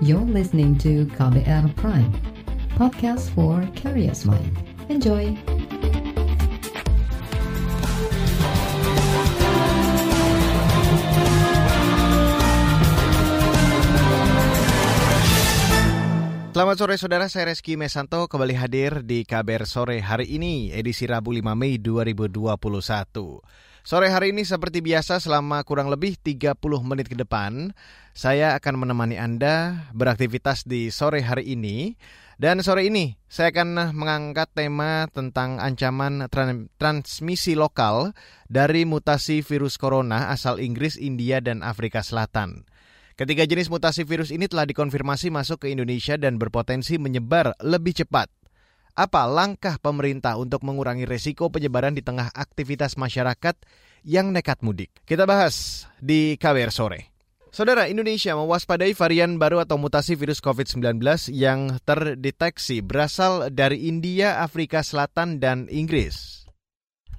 You're 0.00 0.24
listening 0.24 0.80
to 0.80 1.04
KBR 1.12 1.76
Prime, 1.76 2.08
podcast 2.72 3.28
for 3.36 3.60
curious 3.76 4.24
mind. 4.24 4.56
Enjoy! 4.88 5.36
Selamat 16.56 16.76
sore 16.80 16.96
saudara, 16.96 17.28
saya 17.28 17.52
Reski 17.52 17.76
Mesanto 17.76 18.24
kembali 18.24 18.56
hadir 18.56 19.04
di 19.04 19.28
KBR 19.28 19.68
Sore 19.68 20.00
hari 20.00 20.32
ini, 20.32 20.72
edisi 20.72 21.04
Rabu 21.04 21.36
5 21.36 21.44
Mei 21.52 21.76
2021. 21.76 23.69
Sore 23.80 24.12
hari 24.12 24.36
ini 24.36 24.44
seperti 24.44 24.84
biasa 24.84 25.24
selama 25.24 25.64
kurang 25.64 25.88
lebih 25.88 26.20
30 26.20 26.60
menit 26.84 27.08
ke 27.08 27.16
depan, 27.16 27.72
saya 28.12 28.52
akan 28.60 28.84
menemani 28.84 29.16
Anda 29.16 29.88
beraktivitas 29.96 30.68
di 30.68 30.92
sore 30.92 31.24
hari 31.24 31.56
ini. 31.56 31.96
Dan 32.40 32.60
sore 32.64 32.88
ini 32.88 33.16
saya 33.28 33.52
akan 33.52 33.92
mengangkat 33.96 34.52
tema 34.52 35.08
tentang 35.12 35.60
ancaman 35.60 36.24
tran 36.32 36.72
transmisi 36.80 37.52
lokal 37.52 38.16
dari 38.48 38.88
mutasi 38.88 39.44
virus 39.44 39.76
corona 39.76 40.32
asal 40.32 40.56
Inggris, 40.56 40.96
India, 40.96 41.40
dan 41.44 41.60
Afrika 41.60 42.00
Selatan. 42.00 42.64
Ketiga 43.16 43.44
jenis 43.44 43.68
mutasi 43.68 44.08
virus 44.08 44.32
ini 44.32 44.48
telah 44.48 44.64
dikonfirmasi 44.64 45.28
masuk 45.28 45.68
ke 45.68 45.72
Indonesia 45.72 46.16
dan 46.16 46.40
berpotensi 46.40 46.96
menyebar 46.96 47.52
lebih 47.60 47.92
cepat. 47.92 48.39
Apa 48.98 49.26
langkah 49.26 49.78
pemerintah 49.78 50.34
untuk 50.40 50.66
mengurangi 50.66 51.06
resiko 51.06 51.50
penyebaran 51.50 51.94
di 51.94 52.02
tengah 52.02 52.30
aktivitas 52.34 52.98
masyarakat 52.98 53.54
yang 54.02 54.34
nekat 54.34 54.60
mudik? 54.62 54.90
Kita 55.06 55.26
bahas 55.26 55.86
di 56.02 56.34
KBR 56.40 56.72
sore. 56.74 57.00
Saudara, 57.50 57.90
Indonesia 57.90 58.38
mewaspadai 58.38 58.94
varian 58.94 59.34
baru 59.34 59.58
atau 59.66 59.74
mutasi 59.74 60.14
virus 60.14 60.38
COVID-19 60.38 61.02
yang 61.34 61.82
terdeteksi 61.82 62.78
berasal 62.78 63.50
dari 63.50 63.90
India, 63.90 64.38
Afrika 64.38 64.86
Selatan, 64.86 65.42
dan 65.42 65.66
Inggris. 65.66 66.39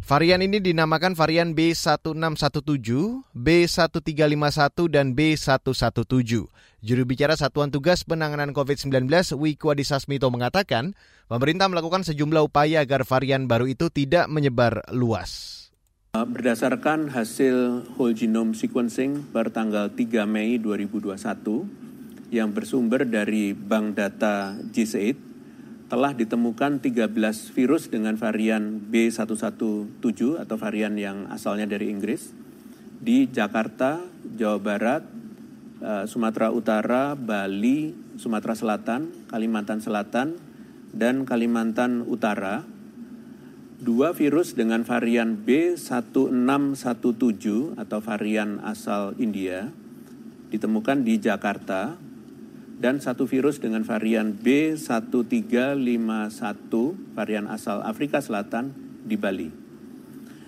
Varian 0.02 0.42
ini 0.42 0.58
dinamakan 0.58 1.14
varian 1.14 1.54
B1617, 1.54 3.22
B1351, 3.38 4.90
dan 4.90 5.14
B117. 5.14 6.50
Juru 6.82 7.04
bicara 7.06 7.38
Satuan 7.38 7.70
Tugas 7.70 8.02
Penanganan 8.02 8.50
COVID-19 8.50 9.06
Wiku 9.38 9.70
Adhisa 9.70 10.02
Smito 10.02 10.26
mengatakan, 10.34 10.98
pemerintah 11.30 11.70
melakukan 11.70 12.02
sejumlah 12.02 12.50
upaya 12.50 12.82
agar 12.82 13.06
varian 13.06 13.46
baru 13.46 13.70
itu 13.70 13.94
tidak 13.94 14.26
menyebar 14.26 14.82
luas. 14.90 15.70
Berdasarkan 16.18 17.14
hasil 17.14 17.86
whole 17.94 18.18
genome 18.18 18.58
sequencing 18.58 19.30
per 19.30 19.54
tanggal 19.54 19.94
3 19.94 20.26
Mei 20.26 20.58
2021 20.58 21.14
yang 22.34 22.50
bersumber 22.50 23.06
dari 23.06 23.54
Bank 23.54 24.02
Data 24.02 24.58
GSAID, 24.60 25.31
telah 25.92 26.16
ditemukan 26.16 26.80
13 26.80 27.11
virus 27.52 27.92
dengan 27.92 28.16
varian 28.16 28.80
B117 28.80 30.00
atau 30.39 30.56
varian 30.56 30.95
yang 30.95 31.28
asalnya 31.28 31.67
dari 31.67 31.92
Inggris 31.92 32.31
di 32.95 33.28
Jakarta, 33.28 34.00
Jawa 34.23 34.59
Barat, 34.64 35.03
eh, 35.83 36.08
Sumatera 36.08 36.56
Utara, 36.56 37.20
Bali, 37.20 37.92
Sumatera 38.16 38.56
Selatan, 38.56 39.28
Kalimantan 39.28 39.83
Selatan, 39.83 40.39
dan 40.95 41.28
Kalimantan 41.28 42.08
Utara. 42.08 42.64
Dua 43.83 44.16
virus 44.16 44.55
dengan 44.55 44.88
varian 44.88 45.44
B1617 45.44 47.76
atau 47.76 48.00
varian 48.00 48.64
asal 48.64 49.11
India 49.20 49.76
ditemukan 50.55 51.03
di 51.03 51.20
Jakarta, 51.20 52.00
dan 52.82 52.98
satu 52.98 53.30
virus 53.30 53.62
dengan 53.62 53.86
varian 53.86 54.34
B1351 54.42 56.74
varian 57.14 57.46
asal 57.46 57.86
Afrika 57.86 58.26
Selatan 58.26 58.73
di 59.06 59.22
Bali. 59.22 59.54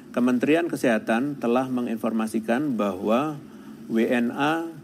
Kementerian 0.09 0.65
Kesehatan 0.65 1.37
telah 1.37 1.69
menginformasikan 1.69 2.73
bahwa 2.73 3.37
WNA 3.85 4.81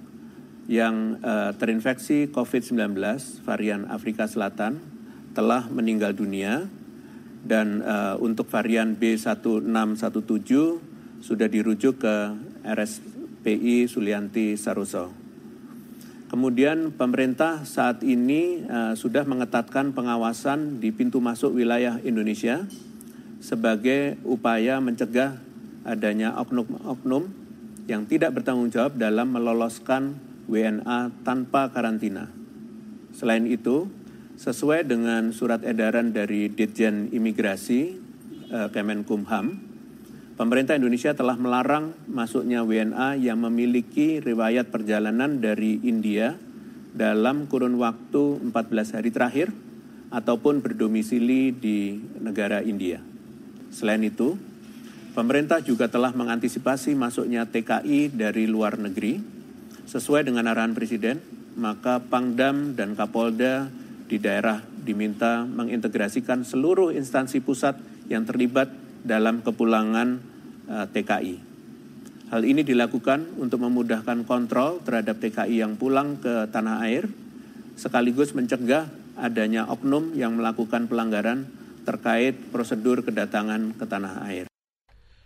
yang 0.70 1.18
uh, 1.26 1.58
terinfeksi 1.58 2.30
COVID-19 2.30 2.94
varian 3.42 3.90
Afrika 3.90 4.30
Selatan 4.30 4.78
telah 5.34 5.66
meninggal 5.74 6.14
dunia 6.14 6.70
dan 7.42 7.82
uh, 7.82 8.14
untuk 8.22 8.46
varian 8.54 8.94
B1617 8.94 9.66
sudah 11.26 11.50
dirujuk 11.50 12.06
ke 12.06 12.16
RSPI 12.62 13.90
Sulianti 13.90 14.54
Saroso. 14.54 15.19
Kemudian 16.30 16.94
pemerintah 16.94 17.66
saat 17.66 18.06
ini 18.06 18.62
uh, 18.70 18.94
sudah 18.94 19.26
mengetatkan 19.26 19.98
pengawasan 19.98 20.78
di 20.78 20.94
pintu 20.94 21.18
masuk 21.18 21.58
wilayah 21.58 21.98
Indonesia 22.06 22.70
sebagai 23.42 24.22
upaya 24.22 24.78
mencegah 24.78 25.42
adanya 25.82 26.38
oknum-oknum 26.38 27.34
yang 27.90 28.06
tidak 28.06 28.38
bertanggung 28.38 28.70
jawab 28.70 29.02
dalam 29.02 29.34
meloloskan 29.34 30.22
WNA 30.46 31.26
tanpa 31.26 31.74
karantina. 31.74 32.30
Selain 33.10 33.50
itu, 33.50 33.90
sesuai 34.38 34.86
dengan 34.86 35.34
surat 35.34 35.66
edaran 35.66 36.14
dari 36.14 36.46
Ditjen 36.46 37.10
Imigrasi 37.10 37.98
uh, 38.54 38.70
Kemenkumham, 38.70 39.69
Pemerintah 40.40 40.80
Indonesia 40.80 41.12
telah 41.12 41.36
melarang 41.36 41.92
masuknya 42.08 42.64
WNA 42.64 43.20
yang 43.20 43.44
memiliki 43.44 44.24
riwayat 44.24 44.72
perjalanan 44.72 45.44
dari 45.44 45.84
India 45.84 46.32
dalam 46.96 47.52
kurun 47.52 47.76
waktu 47.76 48.48
14 48.48 48.96
hari 48.96 49.12
terakhir 49.12 49.52
ataupun 50.08 50.64
berdomisili 50.64 51.52
di 51.52 52.00
negara 52.24 52.64
India. 52.64 53.04
Selain 53.68 54.00
itu, 54.00 54.40
pemerintah 55.12 55.60
juga 55.60 55.92
telah 55.92 56.16
mengantisipasi 56.16 56.96
masuknya 56.96 57.44
TKI 57.44 58.08
dari 58.08 58.48
luar 58.48 58.80
negeri 58.80 59.20
sesuai 59.92 60.24
dengan 60.24 60.48
arahan 60.56 60.72
Presiden, 60.72 61.20
maka 61.60 62.00
Pangdam 62.00 62.80
dan 62.80 62.96
Kapolda 62.96 63.68
di 64.08 64.16
daerah 64.24 64.64
diminta 64.64 65.44
mengintegrasikan 65.44 66.48
seluruh 66.48 66.96
instansi 66.96 67.44
pusat 67.44 67.76
yang 68.08 68.24
terlibat 68.24 68.79
dalam 69.04 69.42
kepulangan 69.46 70.08
eh, 70.70 70.88
TKI. 70.92 71.36
Hal 72.30 72.46
ini 72.46 72.62
dilakukan 72.62 73.42
untuk 73.42 73.66
memudahkan 73.66 74.22
kontrol 74.30 74.86
terhadap 74.86 75.18
TKI 75.18 75.66
yang 75.66 75.82
pulang 75.82 76.22
ke 76.22 76.46
tanah 76.54 76.86
air, 76.86 77.10
sekaligus 77.74 78.38
mencegah 78.38 78.86
adanya 79.18 79.66
oknum 79.66 80.14
yang 80.14 80.38
melakukan 80.38 80.86
pelanggaran 80.86 81.50
terkait 81.90 82.38
prosedur 82.54 83.02
kedatangan 83.02 83.74
ke 83.74 83.86
tanah 83.90 84.14
air. 84.30 84.46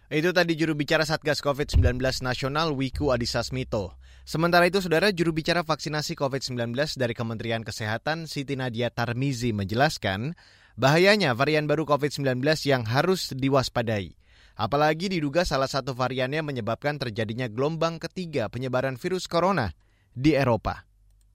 Itu 0.07 0.31
tadi 0.31 0.55
juru 0.55 0.78
bicara 0.78 1.03
Satgas 1.03 1.44
COVID-19 1.44 2.00
Nasional 2.23 2.72
Wiku 2.72 3.11
Adhisa 3.11 3.44
Smito. 3.44 3.97
Sementara 4.23 4.63
itu, 4.63 4.79
saudara 4.79 5.11
juru 5.11 5.35
bicara 5.35 5.67
vaksinasi 5.67 6.16
COVID-19 6.16 6.95
dari 6.95 7.11
Kementerian 7.11 7.66
Kesehatan 7.67 8.23
Siti 8.31 8.55
Nadia 8.55 8.88
Tarmizi 8.88 9.51
menjelaskan 9.51 10.40
bahayanya 10.73 11.38
varian 11.38 11.69
baru 11.69 11.85
COVID-19 11.85 12.41
yang 12.66 12.84
harus 12.85 13.34
diwaspadai. 13.34 14.17
Apalagi 14.53 15.09
diduga 15.09 15.41
salah 15.41 15.66
satu 15.66 15.97
variannya 15.97 16.45
menyebabkan 16.45 17.01
terjadinya 17.01 17.50
gelombang 17.50 17.97
ketiga 17.97 18.50
penyebaran 18.53 19.01
virus 19.01 19.25
corona 19.25 19.73
di 20.13 20.38
Eropa. 20.38 20.85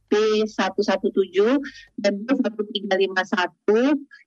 B117 0.08 1.36
dan 2.00 2.24
B1351 2.24 3.68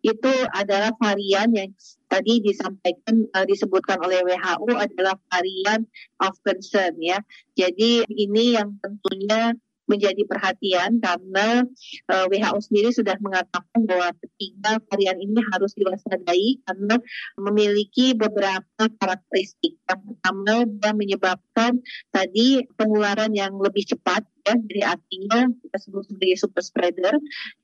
itu 0.06 0.34
adalah 0.54 0.94
varian 1.02 1.50
yang 1.58 1.74
tadi 2.06 2.38
disampaikan 2.46 3.26
uh, 3.34 3.46
disebutkan 3.50 3.98
oleh 4.06 4.22
WHO 4.22 4.78
adalah 4.78 5.18
varian 5.34 5.90
of 6.22 6.38
concern 6.46 6.94
ya. 7.02 7.18
Jadi 7.58 8.06
ini 8.14 8.62
yang 8.62 8.78
tentunya 8.78 9.58
menjadi 9.92 10.24
perhatian 10.24 11.04
karena 11.04 11.68
uh, 12.08 12.26
eh, 12.32 12.40
WHO 12.40 12.60
sendiri 12.64 12.90
sudah 12.96 13.20
mengatakan 13.20 13.84
bahwa 13.84 14.16
ketiga 14.24 14.80
varian 14.88 15.20
ini 15.20 15.44
harus 15.52 15.76
diwaspadai 15.76 16.64
karena 16.64 16.96
memiliki 17.36 18.16
beberapa 18.16 18.88
karakteristik. 18.96 19.76
Yang 19.84 20.02
pertama 20.08 20.64
dia 20.64 20.92
menyebabkan 20.96 21.84
tadi 22.16 22.64
penularan 22.80 23.36
yang 23.36 23.60
lebih 23.60 23.84
cepat 23.84 24.24
ya, 24.46 24.54
jadi 24.58 24.82
artinya 24.98 25.40
kita 25.62 25.78
sebut 25.78 26.04
sebagai 26.10 26.38
super 26.38 26.64
spreader. 26.64 27.16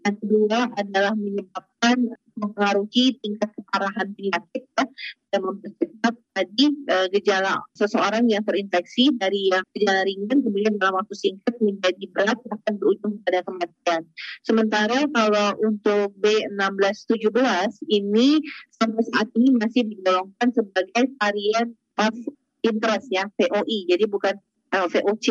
Yang 0.06 0.16
kedua 0.24 0.60
adalah 0.78 1.14
menyebabkan 1.18 2.18
mempengaruhi 2.38 3.18
tingkat 3.18 3.50
keparahan 3.58 4.14
penyakit 4.14 4.64
ya, 4.78 4.86
dan 5.34 5.42
mempercepat 5.42 6.14
tadi 6.38 6.66
e, 6.70 6.96
gejala 7.18 7.66
seseorang 7.74 8.30
yang 8.30 8.46
terinfeksi 8.46 9.10
dari 9.18 9.50
yang 9.50 9.66
gejala 9.74 10.06
ringan 10.06 10.46
kemudian 10.46 10.78
dalam 10.78 11.02
waktu 11.02 11.18
singkat 11.18 11.58
menjadi 11.58 12.06
berat 12.14 12.38
bahkan 12.46 12.74
berujung 12.78 13.18
pada 13.26 13.42
kematian. 13.42 14.02
Sementara 14.46 15.10
kalau 15.10 15.48
untuk 15.66 16.14
B1617 16.22 17.90
ini 17.90 18.38
sampai 18.78 19.04
saat 19.10 19.28
ini 19.34 19.50
masih 19.58 19.82
digolongkan 19.90 20.54
sebagai 20.54 21.10
varian 21.18 21.74
of 21.98 22.14
interest 22.62 23.10
ya 23.10 23.26
VOI 23.38 23.90
jadi 23.90 24.06
bukan 24.06 24.38
uh, 24.74 24.86
eh, 24.86 24.88
VOC. 24.88 25.28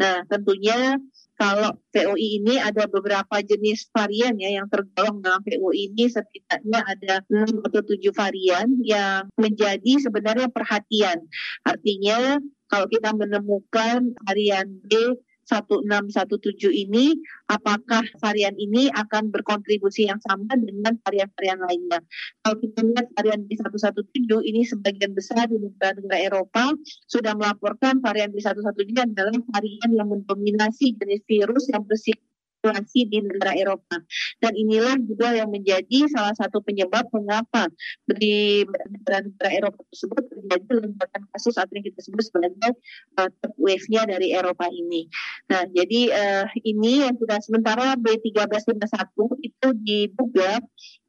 Nah 0.00 0.24
tentunya 0.28 0.98
kalau 1.36 1.76
VOI 1.92 2.40
ini 2.40 2.56
ada 2.56 2.88
beberapa 2.88 3.44
jenis 3.44 3.92
varian 3.92 4.40
ya 4.40 4.56
yang 4.56 4.66
tergolong 4.72 5.20
dalam 5.20 5.44
VOI 5.44 5.92
ini 5.92 6.08
setidaknya 6.08 6.80
ada 6.80 7.20
6 7.28 7.60
atau 7.60 7.80
7 7.84 8.00
varian 8.16 8.66
yang 8.80 9.28
menjadi 9.36 10.00
sebenarnya 10.00 10.48
perhatian. 10.48 11.28
Artinya 11.60 12.40
kalau 12.72 12.88
kita 12.88 13.12
menemukan 13.12 14.16
varian 14.24 14.66
B 14.88 15.20
1617 15.46 16.74
ini 16.74 17.14
apakah 17.46 18.02
varian 18.18 18.58
ini 18.58 18.90
akan 18.90 19.30
berkontribusi 19.30 20.10
yang 20.10 20.18
sama 20.26 20.58
dengan 20.58 20.98
varian-varian 21.06 21.62
lainnya. 21.62 22.00
Kalau 22.42 22.56
kita 22.58 22.82
lihat 22.82 23.06
varian 23.14 23.46
B117 23.46 24.30
ini 24.42 24.60
sebagian 24.66 25.14
besar 25.14 25.46
di 25.46 25.62
negara-negara 25.62 26.18
Eropa 26.18 26.74
sudah 27.06 27.38
melaporkan 27.38 28.02
varian 28.02 28.34
B117 28.34 29.14
adalah 29.14 29.38
varian 29.54 29.90
yang 29.94 30.10
mendominasi 30.10 30.98
jenis 30.98 31.22
virus 31.30 31.70
yang 31.70 31.86
bersifat 31.86 32.25
situasi 32.66 33.06
di 33.06 33.22
negara 33.22 33.54
Eropa. 33.54 34.02
Dan 34.42 34.52
inilah 34.58 34.98
juga 35.06 35.30
yang 35.38 35.54
menjadi 35.54 36.10
salah 36.10 36.34
satu 36.34 36.58
penyebab 36.58 37.06
mengapa 37.14 37.70
di 38.18 38.66
negara-negara 38.66 39.50
Eropa 39.54 39.86
tersebut 39.94 40.22
terjadi 40.26 40.70
lonjakan 40.82 41.22
kasus 41.30 41.54
atau 41.54 41.72
yang 41.78 41.86
kita 41.86 42.00
sebut 42.02 42.24
sebagai 42.26 42.74
uh, 43.22 43.30
wave-nya 43.54 44.02
dari 44.10 44.34
Eropa 44.34 44.66
ini. 44.66 45.06
Nah, 45.46 45.62
jadi 45.70 46.00
uh, 46.10 46.46
ini 46.66 47.06
yang 47.06 47.14
sudah 47.14 47.38
sementara 47.38 47.94
B1351 48.02 49.14
itu 49.46 49.68
diduga 49.86 50.58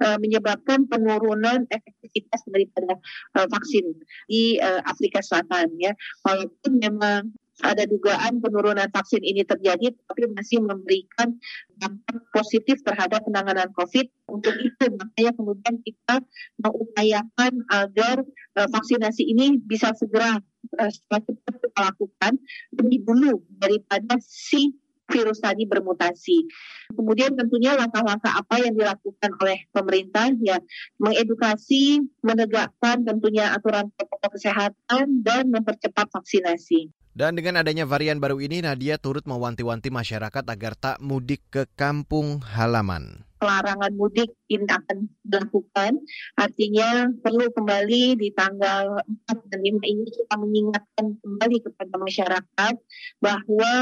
uh, 0.06 0.18
menyebabkan 0.22 0.86
penurunan 0.86 1.66
efektivitas 1.74 2.46
daripada 2.46 3.02
uh, 3.34 3.48
vaksin 3.50 3.98
di 4.30 4.62
uh, 4.62 4.86
Afrika 4.86 5.26
Selatan 5.26 5.74
ya. 5.82 5.98
Walaupun 6.22 6.78
memang 6.78 7.34
ada 7.66 7.90
dugaan 7.90 8.38
penurunan 8.38 8.86
vaksin 8.94 9.22
ini 9.26 9.42
terjadi, 9.42 9.90
tapi 10.06 10.30
masih 10.30 10.62
memberikan 10.62 11.34
dampak 11.78 12.22
positif 12.30 12.82
terhadap 12.86 13.26
penanganan 13.26 13.74
COVID. 13.74 14.06
Untuk 14.30 14.54
itu, 14.62 14.86
makanya 14.94 15.32
kemudian 15.34 15.76
kita 15.82 16.22
mengupayakan 16.62 17.54
agar 17.74 18.22
uh, 18.58 18.68
vaksinasi 18.70 19.26
ini 19.26 19.58
bisa 19.58 19.90
segera 19.98 20.38
uh, 20.78 20.92
kita 21.08 21.52
lakukan 21.78 22.38
lebih 22.78 23.06
dulu 23.06 23.42
daripada 23.58 24.22
si 24.22 24.78
virus 25.08 25.40
tadi 25.40 25.64
bermutasi. 25.64 26.48
Kemudian 26.94 27.34
tentunya 27.36 27.76
langkah-langkah 27.76 28.32
apa 28.36 28.56
yang 28.62 28.76
dilakukan 28.76 29.32
oleh 29.40 29.66
pemerintah 29.72 30.32
ya 30.44 30.60
mengedukasi, 31.00 32.04
menegakkan 32.22 33.04
tentunya 33.08 33.56
aturan 33.56 33.90
protokol 33.96 34.30
kesehatan 34.36 35.24
dan 35.24 35.50
mempercepat 35.52 36.12
vaksinasi. 36.12 36.92
Dan 37.18 37.34
dengan 37.34 37.58
adanya 37.58 37.90
varian 37.90 38.22
baru 38.22 38.38
ini, 38.38 38.62
Nadia 38.62 39.02
turut 39.02 39.26
mewanti-wanti 39.26 39.90
masyarakat 39.90 40.46
agar 40.46 40.78
tak 40.78 41.02
mudik 41.02 41.42
ke 41.50 41.66
kampung 41.74 42.46
halaman. 42.46 43.26
Pelarangan 43.42 43.90
mudik 43.98 44.38
ini 44.54 44.70
akan 44.70 45.10
dilakukan, 45.26 45.98
artinya 46.38 47.10
perlu 47.26 47.50
kembali 47.50 48.22
di 48.22 48.30
tanggal 48.38 49.02
4 49.34 49.50
dan 49.50 49.62
5 49.66 49.82
ini 49.82 50.06
kita 50.14 50.36
mengingatkan 50.38 51.06
kembali 51.18 51.58
kepada 51.66 51.96
masyarakat 51.98 52.76
bahwa 53.18 53.74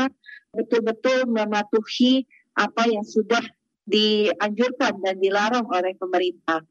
betul-betul 0.56 1.28
mematuhi 1.28 2.26
apa 2.56 2.88
yang 2.88 3.04
sudah 3.04 3.44
dianjurkan 3.86 4.98
dan 5.06 5.16
dilarang 5.22 5.70
oleh 5.70 5.94
pemerintah. 5.96 6.66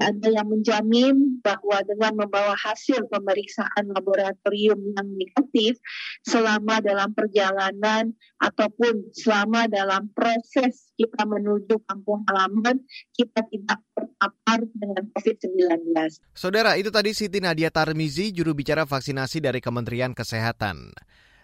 Ada 0.00 0.28
yang 0.32 0.48
menjamin 0.48 1.44
bahwa 1.44 1.84
dengan 1.84 2.16
membawa 2.16 2.56
hasil 2.56 3.06
pemeriksaan 3.12 3.92
laboratorium 3.92 4.80
yang 4.96 5.08
negatif 5.20 5.76
selama 6.24 6.80
dalam 6.80 7.12
perjalanan 7.12 8.16
ataupun 8.40 9.12
selama 9.12 9.68
dalam 9.68 10.08
proses 10.16 10.96
kita 10.96 11.28
menuju 11.28 11.76
kampung 11.84 12.24
halaman, 12.32 12.80
kita 13.12 13.44
tidak 13.52 13.78
terpapar 13.92 14.64
dengan 14.72 15.04
COVID-19. 15.12 15.92
Saudara, 16.32 16.80
itu 16.80 16.88
tadi 16.88 17.12
Siti 17.12 17.38
Nadia 17.38 17.68
Tarmizi, 17.68 18.32
juru 18.32 18.56
bicara 18.56 18.88
vaksinasi 18.88 19.44
dari 19.44 19.60
Kementerian 19.60 20.16
Kesehatan. 20.16 20.96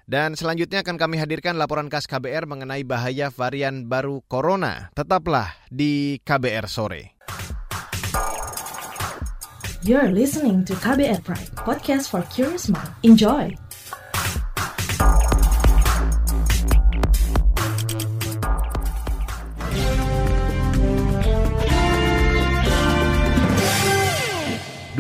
Dan 0.06 0.34
selanjutnya 0.34 0.82
akan 0.82 0.98
kami 0.98 1.16
hadirkan 1.22 1.54
laporan 1.54 1.86
khas 1.86 2.10
KBR 2.10 2.50
mengenai 2.50 2.82
bahaya 2.82 3.30
varian 3.30 3.86
baru 3.86 4.20
corona. 4.26 4.90
Tetaplah 4.92 5.54
di 5.70 6.18
KBR 6.22 6.66
sore. 6.66 7.02
You're 9.82 10.14
listening 10.14 10.62
to 10.70 10.78
KBR 10.78 11.26
Pride, 11.26 11.50
podcast 11.58 12.06
for 12.06 12.22
curious 12.30 12.70
mind. 12.70 12.94
Enjoy. 13.02 13.50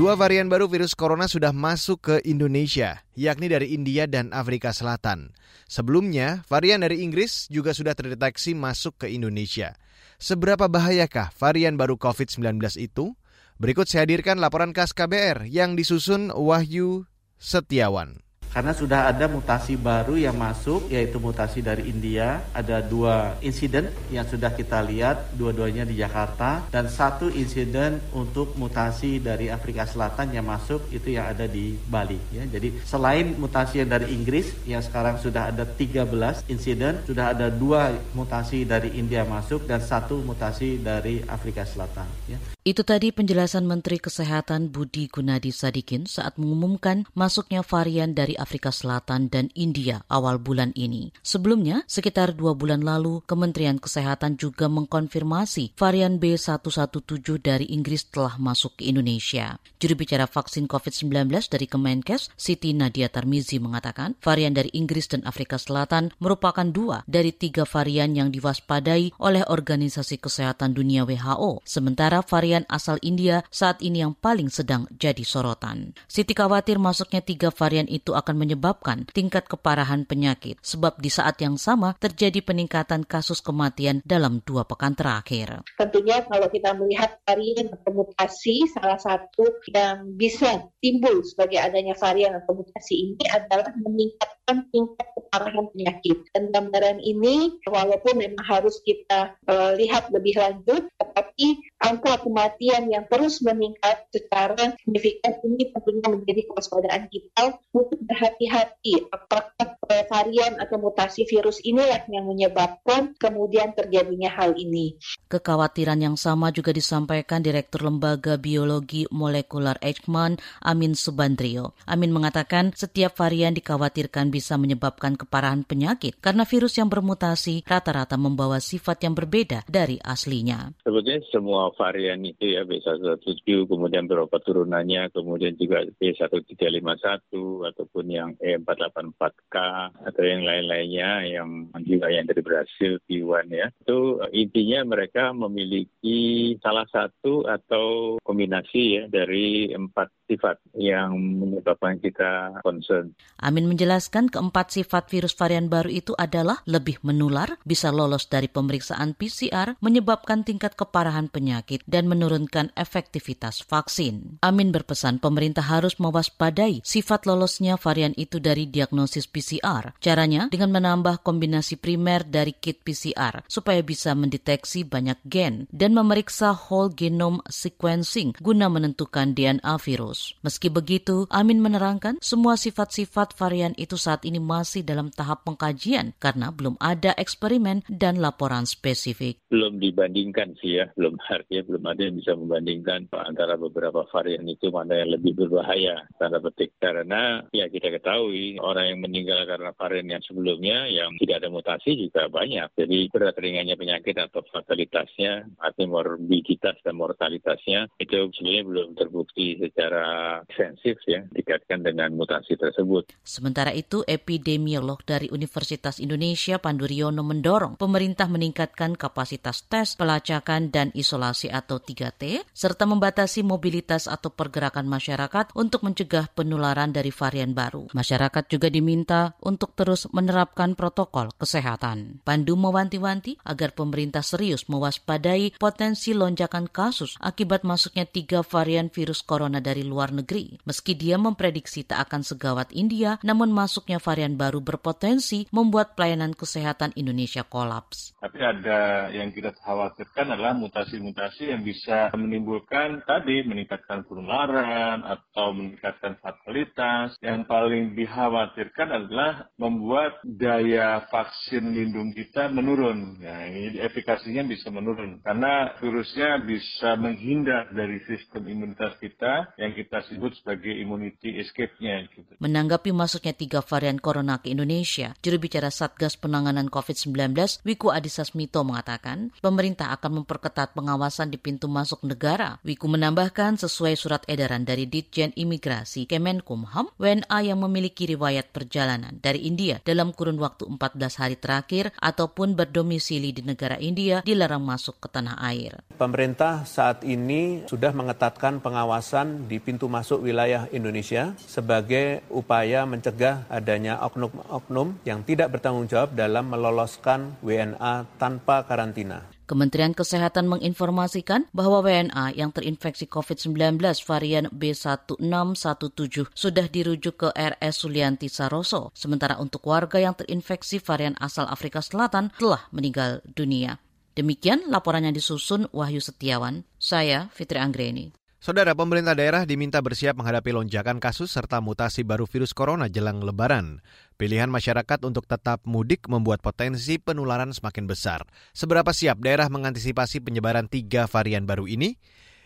Dua 0.02 0.18
varian 0.18 0.50
baru 0.50 0.66
virus 0.66 0.98
corona 0.98 1.30
sudah 1.30 1.54
masuk 1.54 2.10
ke 2.10 2.16
Indonesia, 2.26 3.06
yakni 3.14 3.46
dari 3.46 3.70
India 3.70 4.10
dan 4.10 4.34
Afrika 4.34 4.74
Selatan. 4.74 5.30
Sebelumnya, 5.70 6.42
varian 6.50 6.82
dari 6.82 7.06
Inggris 7.06 7.46
juga 7.46 7.70
sudah 7.70 7.94
terdeteksi 7.94 8.50
masuk 8.58 9.06
ke 9.06 9.14
Indonesia. 9.14 9.78
Seberapa 10.18 10.66
bahayakah 10.66 11.30
varian 11.38 11.78
baru 11.78 11.94
COVID-19 12.02 12.42
itu? 12.82 13.14
Berikut 13.62 13.86
saya 13.86 14.02
hadirkan 14.02 14.42
laporan 14.42 14.74
khas 14.74 14.90
KBR 14.90 15.46
yang 15.46 15.78
disusun 15.78 16.34
Wahyu 16.34 17.06
Setiawan. 17.38 18.26
Karena 18.52 18.76
sudah 18.76 19.08
ada 19.08 19.32
mutasi 19.32 19.80
baru 19.80 20.20
yang 20.20 20.36
masuk, 20.36 20.92
yaitu 20.92 21.16
mutasi 21.16 21.64
dari 21.64 21.88
India. 21.88 22.44
Ada 22.52 22.84
dua 22.84 23.40
insiden 23.40 23.88
yang 24.12 24.28
sudah 24.28 24.52
kita 24.52 24.84
lihat, 24.84 25.32
dua-duanya 25.32 25.88
di 25.88 25.96
Jakarta. 25.96 26.68
Dan 26.68 26.92
satu 26.92 27.32
insiden 27.32 28.04
untuk 28.12 28.52
mutasi 28.60 29.24
dari 29.24 29.48
Afrika 29.48 29.88
Selatan 29.88 30.36
yang 30.36 30.44
masuk, 30.44 30.84
itu 30.92 31.16
yang 31.16 31.32
ada 31.32 31.48
di 31.48 31.80
Bali. 31.88 32.20
Ya. 32.28 32.44
Jadi 32.44 32.84
selain 32.84 33.40
mutasi 33.40 33.80
yang 33.80 33.88
dari 33.88 34.12
Inggris, 34.12 34.52
yang 34.68 34.84
sekarang 34.84 35.16
sudah 35.16 35.48
ada 35.48 35.64
13 35.64 36.44
insiden, 36.52 37.00
sudah 37.08 37.32
ada 37.32 37.48
dua 37.48 37.96
mutasi 38.12 38.68
dari 38.68 38.92
India 39.00 39.24
masuk, 39.24 39.64
dan 39.64 39.80
satu 39.80 40.20
mutasi 40.20 40.76
dari 40.76 41.24
Afrika 41.24 41.64
Selatan. 41.64 42.04
Ya. 42.28 42.36
Itu 42.62 42.86
tadi 42.86 43.10
penjelasan 43.10 43.66
Menteri 43.66 43.98
Kesehatan 43.98 44.70
Budi 44.70 45.10
Gunadi 45.10 45.50
Sadikin 45.50 46.06
saat 46.06 46.38
mengumumkan 46.38 47.08
masuknya 47.10 47.64
varian 47.66 48.14
dari 48.14 48.38
Afrika 48.42 48.74
Selatan 48.74 49.30
dan 49.30 49.46
India 49.54 50.02
awal 50.10 50.42
bulan 50.42 50.74
ini. 50.74 51.14
Sebelumnya, 51.22 51.86
sekitar 51.86 52.34
dua 52.34 52.58
bulan 52.58 52.82
lalu, 52.82 53.22
Kementerian 53.30 53.78
Kesehatan 53.78 54.34
juga 54.34 54.66
mengkonfirmasi 54.66 55.78
varian 55.78 56.18
B117 56.18 57.22
dari 57.38 57.70
Inggris 57.70 58.10
telah 58.10 58.34
masuk 58.42 58.82
ke 58.82 58.90
Indonesia. 58.90 59.62
Juru 59.78 59.94
bicara 59.94 60.26
vaksin 60.26 60.66
COVID-19 60.66 61.30
dari 61.46 61.66
Kemenkes, 61.70 62.34
Siti 62.34 62.74
Nadia 62.74 63.06
Tarmizi 63.06 63.62
mengatakan, 63.62 64.18
varian 64.18 64.50
dari 64.50 64.74
Inggris 64.74 65.06
dan 65.06 65.22
Afrika 65.22 65.54
Selatan 65.62 66.10
merupakan 66.18 66.66
dua 66.66 67.06
dari 67.06 67.30
tiga 67.30 67.62
varian 67.62 68.18
yang 68.18 68.34
diwaspadai 68.34 69.14
oleh 69.22 69.46
Organisasi 69.46 70.18
Kesehatan 70.18 70.74
Dunia 70.74 71.06
WHO. 71.06 71.62
Sementara 71.62 72.24
varian 72.24 72.66
asal 72.66 72.96
India 73.04 73.44
saat 73.52 73.84
ini 73.84 74.00
yang 74.00 74.16
paling 74.16 74.48
sedang 74.48 74.88
jadi 74.96 75.22
sorotan. 75.22 75.92
Siti 76.08 76.32
khawatir 76.32 76.80
masuknya 76.80 77.20
tiga 77.20 77.52
varian 77.52 77.86
itu 77.86 78.16
akan 78.16 78.31
menyebabkan 78.34 79.08
tingkat 79.08 79.46
keparahan 79.48 80.04
penyakit, 80.04 80.58
sebab 80.60 80.98
di 80.98 81.08
saat 81.08 81.38
yang 81.40 81.56
sama 81.60 81.94
terjadi 81.96 82.42
peningkatan 82.42 83.06
kasus 83.06 83.40
kematian 83.44 84.02
dalam 84.02 84.40
dua 84.42 84.66
pekan 84.66 84.96
terakhir. 84.96 85.62
Tentunya 85.78 86.24
kalau 86.26 86.48
kita 86.48 86.74
melihat 86.76 87.16
varian 87.24 87.70
atau 87.72 87.90
mutasi, 87.92 88.66
salah 88.72 88.98
satu 88.98 89.62
yang 89.70 90.16
bisa 90.16 90.68
timbul 90.82 91.22
sebagai 91.22 91.62
adanya 91.62 91.94
varian 91.96 92.36
atau 92.36 92.58
mutasi 92.58 93.12
ini 93.12 93.24
adalah 93.30 93.70
meningkatkan 93.78 94.68
tingkat 94.72 95.08
keparahan 95.14 95.66
penyakit. 95.72 96.18
Dan 96.34 96.52
gambaran 96.52 96.98
ini 97.00 97.56
walaupun 97.68 98.18
memang 98.18 98.44
harus 98.44 98.80
kita 98.84 99.36
uh, 99.48 99.72
lihat 99.78 100.10
lebih 100.12 100.36
lanjut, 100.36 100.88
tetapi 101.00 101.60
angka 101.82 102.22
kematian 102.22 102.86
yang 102.88 103.04
terus 103.10 103.42
meningkat 103.42 104.06
secara 104.14 104.72
signifikan 104.78 105.34
ini 105.42 105.74
tentunya 105.74 106.06
menjadi 106.06 106.40
kewaspadaan 106.46 107.10
kita 107.10 107.58
untuk 107.74 107.98
berhati-hati. 108.06 109.10
Apakah 109.10 109.71
varian 109.90 110.62
atau 110.62 110.78
mutasi 110.78 111.26
virus 111.26 111.58
ini 111.66 111.82
yang 112.06 112.26
menyebabkan 112.26 113.18
kemudian 113.18 113.74
terjadinya 113.74 114.30
hal 114.30 114.54
ini. 114.54 114.94
Kekhawatiran 115.26 115.98
yang 115.98 116.14
sama 116.14 116.54
juga 116.54 116.70
disampaikan 116.70 117.42
Direktur 117.42 117.90
Lembaga 117.90 118.38
Biologi 118.38 119.10
Molekular 119.10 119.80
Eijkman, 119.82 120.38
Amin 120.62 120.94
Subandrio. 120.94 121.74
Amin 121.88 122.14
mengatakan 122.14 122.70
setiap 122.76 123.18
varian 123.18 123.56
dikhawatirkan 123.58 124.30
bisa 124.30 124.54
menyebabkan 124.54 125.18
keparahan 125.18 125.66
penyakit 125.66 126.14
karena 126.22 126.46
virus 126.46 126.78
yang 126.78 126.86
bermutasi 126.86 127.66
rata-rata 127.66 128.14
membawa 128.14 128.62
sifat 128.62 129.02
yang 129.02 129.18
berbeda 129.18 129.66
dari 129.66 129.98
aslinya. 129.98 130.78
Sebetulnya 130.86 131.24
semua 131.34 131.74
varian 131.74 132.22
itu 132.22 132.54
ya 132.54 132.62
B117, 132.62 133.66
kemudian 133.66 134.06
beberapa 134.06 134.38
turunannya, 134.38 135.10
kemudian 135.10 135.58
juga 135.58 135.82
B1351 135.98 137.34
ataupun 137.72 138.04
yang 138.06 138.30
E484K 138.38 139.71
atau 140.06 140.22
yang 140.22 140.42
lain-lainnya 140.46 141.10
yang 141.26 141.48
juga 141.84 142.12
yang 142.12 142.28
dari 142.28 142.42
Brasil 142.44 143.00
P1 143.08 143.46
ya. 143.50 143.68
Itu 143.84 144.22
intinya 144.30 144.86
mereka 144.86 145.32
memiliki 145.34 146.54
salah 146.60 146.86
satu 146.88 147.44
atau 147.48 148.18
kombinasi 148.22 148.82
ya 149.00 149.04
dari 149.08 149.72
empat 149.72 150.08
sifat 150.32 150.56
yang 150.72 151.12
menyebabkan 151.16 152.00
kita 152.00 152.56
concern. 152.64 153.12
Amin 153.36 153.68
menjelaskan 153.68 154.32
keempat 154.32 154.72
sifat 154.72 155.12
virus 155.12 155.36
varian 155.36 155.68
baru 155.68 155.92
itu 155.92 156.16
adalah 156.16 156.64
lebih 156.64 157.04
menular, 157.04 157.60
bisa 157.68 157.92
lolos 157.92 158.32
dari 158.32 158.48
pemeriksaan 158.48 159.12
PCR, 159.12 159.76
menyebabkan 159.84 160.48
tingkat 160.48 160.72
keparahan 160.72 161.28
penyakit, 161.28 161.84
dan 161.84 162.08
menurunkan 162.08 162.72
efektivitas 162.72 163.60
vaksin. 163.66 164.40
Amin 164.40 164.72
berpesan 164.72 165.20
pemerintah 165.20 165.68
harus 165.68 166.00
mewaspadai 166.00 166.80
sifat 166.80 167.28
lolosnya 167.28 167.76
varian 167.76 168.16
itu 168.16 168.40
dari 168.40 168.70
diagnosis 168.70 169.28
PCR. 169.28 169.92
Caranya 170.00 170.48
dengan 170.48 170.72
menambah 170.72 171.20
kombinasi 171.20 171.76
primer 171.76 172.24
dari 172.24 172.54
kit 172.56 172.80
PCR 172.86 173.42
supaya 173.50 173.82
bisa 173.82 174.14
mendeteksi 174.14 174.86
banyak 174.86 175.18
gen 175.26 175.66
dan 175.74 175.92
memeriksa 175.92 176.54
whole 176.54 176.94
genome 176.94 177.42
sequencing 177.50 178.38
guna 178.38 178.70
menentukan 178.70 179.34
DNA 179.34 179.74
virus. 179.82 180.21
Meski 180.46 180.70
begitu, 180.70 181.26
Amin 181.28 181.58
menerangkan 181.58 182.18
semua 182.22 182.54
sifat-sifat 182.54 183.34
varian 183.34 183.74
itu 183.74 183.98
saat 183.98 184.22
ini 184.22 184.38
masih 184.38 184.86
dalam 184.86 185.10
tahap 185.10 185.42
pengkajian 185.42 186.14
karena 186.22 186.54
belum 186.54 186.78
ada 186.78 187.14
eksperimen 187.18 187.82
dan 187.90 188.22
laporan 188.22 188.64
spesifik. 188.68 189.42
Belum 189.50 189.82
dibandingkan 189.82 190.54
sih 190.62 190.78
ya, 190.78 190.86
belum 190.94 191.18
artinya 191.34 191.62
belum 191.66 191.84
ada 191.88 192.00
yang 192.06 192.16
bisa 192.18 192.32
membandingkan 192.38 193.00
antara 193.12 193.54
beberapa 193.58 194.04
varian 194.10 194.46
itu 194.46 194.70
mana 194.70 195.02
yang 195.02 195.10
lebih 195.16 195.34
berbahaya. 195.34 196.04
Tanda 196.20 196.38
petik 196.38 196.76
karena 196.78 197.42
ya 197.50 197.66
kita 197.66 197.90
ketahui 197.90 198.60
orang 198.60 198.94
yang 198.94 199.00
meninggal 199.00 199.42
karena 199.48 199.70
varian 199.74 200.08
yang 200.08 200.22
sebelumnya 200.22 200.86
yang 200.86 201.16
tidak 201.18 201.42
ada 201.42 201.48
mutasi 201.48 201.96
juga 201.96 202.28
banyak. 202.28 202.68
Jadi 202.76 202.98
berat 203.08 203.36
ringannya 203.40 203.74
penyakit 203.74 204.16
atau 204.20 204.44
fatalitasnya 204.52 205.48
atau 205.58 205.84
morbiditas 205.88 206.76
dan 206.84 206.94
mortalitasnya 206.98 207.88
itu 207.96 208.28
sebenarnya 208.36 208.64
belum 208.68 208.88
terbukti 208.94 209.56
secara 209.56 210.11
ekstensif 210.44 210.98
ya 211.08 211.24
dikaitkan 211.30 211.82
dengan 211.82 212.12
mutasi 212.14 212.54
tersebut. 212.58 213.10
Sementara 213.22 213.72
itu 213.72 214.04
epidemiolog 214.04 215.00
dari 215.06 215.32
Universitas 215.32 215.98
Indonesia 215.98 216.58
Pandu 216.58 216.88
Riono 216.88 217.24
mendorong 217.24 217.78
pemerintah 217.78 218.28
meningkatkan 218.28 218.98
kapasitas 218.98 219.64
tes, 219.66 219.94
pelacakan 219.96 220.68
dan 220.72 220.90
isolasi 220.92 221.48
atau 221.48 221.78
3T 221.78 222.46
serta 222.52 222.84
membatasi 222.84 223.46
mobilitas 223.46 224.10
atau 224.10 224.32
pergerakan 224.32 224.88
masyarakat 224.88 225.54
untuk 225.56 225.86
mencegah 225.86 226.28
penularan 226.32 226.90
dari 226.90 227.14
varian 227.14 227.54
baru. 227.54 227.92
Masyarakat 227.94 228.44
juga 228.50 228.68
diminta 228.68 229.36
untuk 229.42 229.72
terus 229.76 230.08
menerapkan 230.10 230.74
protokol 230.74 231.30
kesehatan. 231.36 232.22
Pandu 232.26 232.58
mewanti-wanti 232.58 233.38
agar 233.46 233.72
pemerintah 233.76 234.24
serius 234.24 234.66
mewaspadai 234.68 235.54
potensi 235.56 236.12
lonjakan 236.16 236.68
kasus 236.68 237.16
akibat 237.20 237.62
masuknya 237.62 238.04
tiga 238.08 238.40
varian 238.42 238.88
virus 238.92 239.22
corona 239.22 239.62
dari 239.62 239.86
negeri. 239.92 240.56
Meski 240.64 240.96
dia 240.96 241.20
memprediksi 241.20 241.84
tak 241.84 242.08
akan 242.08 242.24
segawat 242.24 242.72
India, 242.72 243.20
namun 243.20 243.52
masuknya 243.52 244.00
varian 244.00 244.40
baru 244.40 244.64
berpotensi 244.64 245.44
membuat 245.52 245.92
pelayanan 245.92 246.32
kesehatan 246.32 246.96
Indonesia 246.96 247.44
kolaps. 247.44 248.16
Tapi 248.22 248.38
ada 248.40 249.10
yang 249.12 249.34
kita 249.34 249.52
khawatirkan 249.60 250.32
adalah 250.32 250.54
mutasi-mutasi 250.54 251.52
yang 251.52 251.66
bisa 251.66 252.14
menimbulkan 252.14 253.02
tadi 253.02 253.42
meningkatkan 253.42 254.06
penularan 254.06 255.02
atau 255.02 255.52
meningkatkan 255.52 256.16
fatalitas. 256.22 257.18
Yang 257.18 257.50
paling 257.50 257.98
dikhawatirkan 257.98 258.88
adalah 258.88 259.50
membuat 259.58 260.22
daya 260.22 261.02
vaksin 261.10 261.74
lindung 261.74 262.14
kita 262.14 262.48
menurun. 262.48 263.18
Nah, 263.18 263.44
ini 263.50 263.82
efikasinya 263.82 264.46
bisa 264.46 264.70
menurun 264.70 265.18
karena 265.26 265.74
virusnya 265.82 266.38
bisa 266.46 266.94
menghindar 266.94 267.74
dari 267.74 267.98
sistem 268.06 268.46
imunitas 268.46 268.94
kita 269.02 269.50
yang 269.58 269.74
kita 269.74 269.81
sebut 269.90 270.36
sebagai 270.36 270.70
immunity 270.74 271.40
escape-nya. 271.40 272.06
Gitu. 272.12 272.38
Menanggapi 272.38 272.90
masuknya 272.92 273.32
tiga 273.32 273.64
varian 273.64 273.98
corona 273.98 274.38
ke 274.38 274.52
Indonesia, 274.52 275.16
juru 275.24 275.42
bicara 275.42 275.72
Satgas 275.72 276.14
Penanganan 276.20 276.68
COVID-19 276.68 277.64
Wiku 277.64 277.90
Adhisa 277.90 278.22
Smito 278.22 278.62
mengatakan 278.62 279.32
pemerintah 279.42 279.94
akan 279.94 280.22
memperketat 280.22 280.76
pengawasan 280.76 281.32
di 281.32 281.38
pintu 281.40 281.66
masuk 281.66 282.04
negara. 282.04 282.60
Wiku 282.66 282.86
menambahkan 282.86 283.58
sesuai 283.58 283.94
surat 283.96 284.22
edaran 284.28 284.66
dari 284.68 284.86
Ditjen 284.86 285.32
Imigrasi 285.34 286.04
Kemenkumham, 286.04 286.92
WNA 287.00 287.38
yang 287.42 287.58
memiliki 287.64 288.04
riwayat 288.06 288.52
perjalanan 288.52 289.18
dari 289.18 289.48
India 289.48 289.80
dalam 289.82 290.12
kurun 290.12 290.38
waktu 290.38 290.68
14 290.68 291.20
hari 291.22 291.36
terakhir 291.40 291.94
ataupun 291.98 292.54
berdomisili 292.58 293.32
di 293.32 293.42
negara 293.42 293.80
India 293.80 294.20
dilarang 294.22 294.62
masuk 294.62 295.00
ke 295.00 295.08
tanah 295.08 295.38
air. 295.40 295.80
Pemerintah 295.96 296.66
saat 296.66 297.06
ini 297.06 297.64
sudah 297.66 297.94
mengetatkan 297.94 298.58
pengawasan 298.58 299.46
di 299.46 299.62
pintu 299.72 299.88
masuk 299.88 300.28
wilayah 300.28 300.68
Indonesia 300.68 301.32
sebagai 301.40 302.20
upaya 302.28 302.84
mencegah 302.84 303.48
adanya 303.48 303.96
oknum-oknum 304.04 305.00
yang 305.08 305.24
tidak 305.24 305.56
bertanggung 305.56 305.88
jawab 305.88 306.12
dalam 306.12 306.52
meloloskan 306.52 307.40
WNA 307.40 308.04
tanpa 308.20 308.68
karantina. 308.68 309.24
Kementerian 309.48 309.96
Kesehatan 309.96 310.44
menginformasikan 310.44 311.48
bahwa 311.56 311.80
WNA 311.80 312.36
yang 312.36 312.52
terinfeksi 312.52 313.08
COVID-19 313.08 313.80
varian 314.04 314.52
B1617 314.52 316.36
sudah 316.36 316.68
dirujuk 316.68 317.16
ke 317.16 317.28
RS 317.32 317.88
Sulianti 317.88 318.28
Saroso, 318.28 318.92
sementara 318.92 319.40
untuk 319.40 319.64
warga 319.64 319.96
yang 319.96 320.12
terinfeksi 320.12 320.84
varian 320.84 321.16
asal 321.16 321.48
Afrika 321.48 321.80
Selatan 321.80 322.28
telah 322.36 322.68
meninggal 322.76 323.24
dunia. 323.24 323.80
Demikian 324.12 324.68
laporannya 324.68 325.16
disusun 325.16 325.72
Wahyu 325.72 326.04
Setiawan, 326.04 326.68
saya 326.76 327.32
Fitri 327.32 327.56
Anggreni. 327.56 328.21
Saudara 328.42 328.74
pemerintah 328.74 329.14
daerah 329.14 329.46
diminta 329.46 329.78
bersiap 329.78 330.18
menghadapi 330.18 330.50
lonjakan 330.50 330.98
kasus 330.98 331.30
serta 331.30 331.62
mutasi 331.62 332.02
baru 332.02 332.26
virus 332.26 332.50
corona 332.50 332.90
jelang 332.90 333.22
lebaran. 333.22 333.86
Pilihan 334.18 334.50
masyarakat 334.50 334.98
untuk 335.06 335.30
tetap 335.30 335.62
mudik 335.62 336.10
membuat 336.10 336.42
potensi 336.42 336.98
penularan 336.98 337.54
semakin 337.54 337.86
besar. 337.86 338.26
Seberapa 338.50 338.90
siap 338.90 339.22
daerah 339.22 339.46
mengantisipasi 339.46 340.26
penyebaran 340.26 340.66
tiga 340.66 341.06
varian 341.06 341.46
baru 341.46 341.70
ini? 341.70 341.94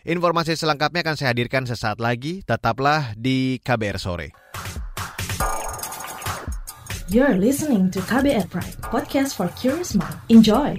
Informasi 0.04 0.52
selengkapnya 0.60 1.00
akan 1.00 1.16
saya 1.16 1.32
hadirkan 1.32 1.64
sesaat 1.64 1.96
lagi. 1.96 2.44
Tetaplah 2.44 3.16
di 3.16 3.56
KBR 3.64 3.96
Sore. 3.96 4.36
You're 7.08 7.40
listening 7.40 7.88
to 7.96 8.04
KBR 8.04 8.52
Pride, 8.52 8.76
podcast 8.84 9.32
for 9.32 9.48
curious 9.56 9.96
mind. 9.96 10.20
Enjoy! 10.28 10.76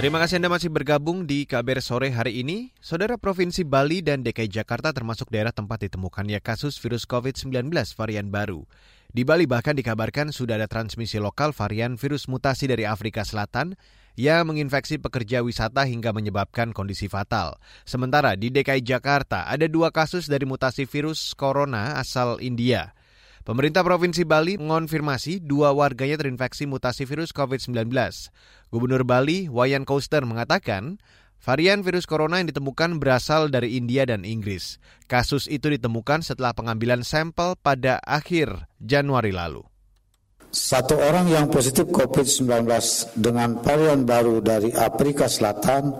Terima 0.00 0.16
kasih 0.16 0.40
Anda 0.40 0.48
masih 0.48 0.72
bergabung 0.72 1.28
di 1.28 1.44
KBR 1.44 1.84
sore 1.84 2.08
hari 2.08 2.40
ini. 2.40 2.72
Saudara 2.80 3.20
Provinsi 3.20 3.68
Bali 3.68 4.00
dan 4.00 4.24
DKI 4.24 4.48
Jakarta 4.48 4.96
termasuk 4.96 5.28
daerah 5.28 5.52
tempat 5.52 5.76
ditemukannya 5.84 6.40
kasus 6.40 6.80
virus 6.80 7.04
COVID-19 7.04 7.68
varian 8.00 8.32
baru. 8.32 8.64
Di 9.12 9.28
Bali 9.28 9.44
bahkan 9.44 9.76
dikabarkan 9.76 10.32
sudah 10.32 10.56
ada 10.56 10.72
transmisi 10.72 11.20
lokal 11.20 11.52
varian 11.52 12.00
virus 12.00 12.32
mutasi 12.32 12.64
dari 12.64 12.88
Afrika 12.88 13.28
Selatan 13.28 13.76
yang 14.16 14.48
menginfeksi 14.48 14.96
pekerja 14.96 15.44
wisata 15.44 15.84
hingga 15.84 16.16
menyebabkan 16.16 16.72
kondisi 16.72 17.04
fatal. 17.04 17.60
Sementara 17.84 18.40
di 18.40 18.48
DKI 18.48 18.80
Jakarta 18.80 19.52
ada 19.52 19.68
dua 19.68 19.92
kasus 19.92 20.32
dari 20.32 20.48
mutasi 20.48 20.88
virus 20.88 21.36
corona 21.36 22.00
asal 22.00 22.40
India. 22.40 22.96
Pemerintah 23.50 23.82
Provinsi 23.82 24.22
Bali 24.22 24.54
mengonfirmasi 24.62 25.42
dua 25.42 25.74
warganya 25.74 26.14
terinfeksi 26.14 26.70
mutasi 26.70 27.02
virus 27.02 27.34
COVID-19. 27.34 27.90
Gubernur 28.70 29.02
Bali, 29.02 29.50
Wayan 29.50 29.82
Koster, 29.82 30.22
mengatakan 30.22 31.02
varian 31.42 31.82
virus 31.82 32.06
corona 32.06 32.38
yang 32.38 32.46
ditemukan 32.46 33.02
berasal 33.02 33.50
dari 33.50 33.74
India 33.74 34.06
dan 34.06 34.22
Inggris. 34.22 34.78
Kasus 35.10 35.50
itu 35.50 35.66
ditemukan 35.66 36.22
setelah 36.22 36.54
pengambilan 36.54 37.02
sampel 37.02 37.58
pada 37.58 37.98
akhir 38.06 38.70
Januari 38.78 39.34
lalu. 39.34 39.66
Satu 40.54 40.94
orang 41.02 41.26
yang 41.26 41.50
positif 41.50 41.90
COVID-19 41.90 42.70
dengan 43.18 43.58
varian 43.66 44.06
baru 44.06 44.38
dari 44.38 44.70
Afrika 44.78 45.26
Selatan 45.26 45.98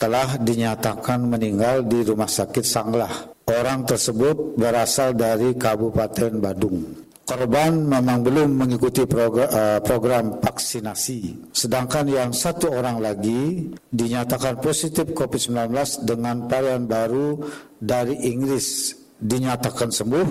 telah 0.00 0.40
dinyatakan 0.40 1.20
meninggal 1.20 1.84
di 1.84 2.00
Rumah 2.00 2.32
Sakit 2.32 2.64
Sanglah. 2.64 3.37
Orang 3.48 3.88
tersebut 3.88 4.60
berasal 4.60 5.16
dari 5.16 5.56
Kabupaten 5.56 6.36
Badung. 6.36 7.08
Korban 7.24 7.84
memang 7.84 8.20
belum 8.20 8.56
mengikuti 8.56 9.08
program, 9.08 9.48
uh, 9.48 9.80
program 9.80 10.36
vaksinasi. 10.40 11.52
Sedangkan 11.52 12.08
yang 12.08 12.36
satu 12.36 12.72
orang 12.72 13.00
lagi 13.00 13.72
dinyatakan 13.88 14.60
positif 14.60 15.12
COVID-19 15.16 15.72
dengan 16.04 16.44
varian 16.44 16.84
baru 16.84 17.40
dari 17.80 18.16
Inggris 18.28 18.96
dinyatakan 19.20 19.92
sembuh 19.92 20.28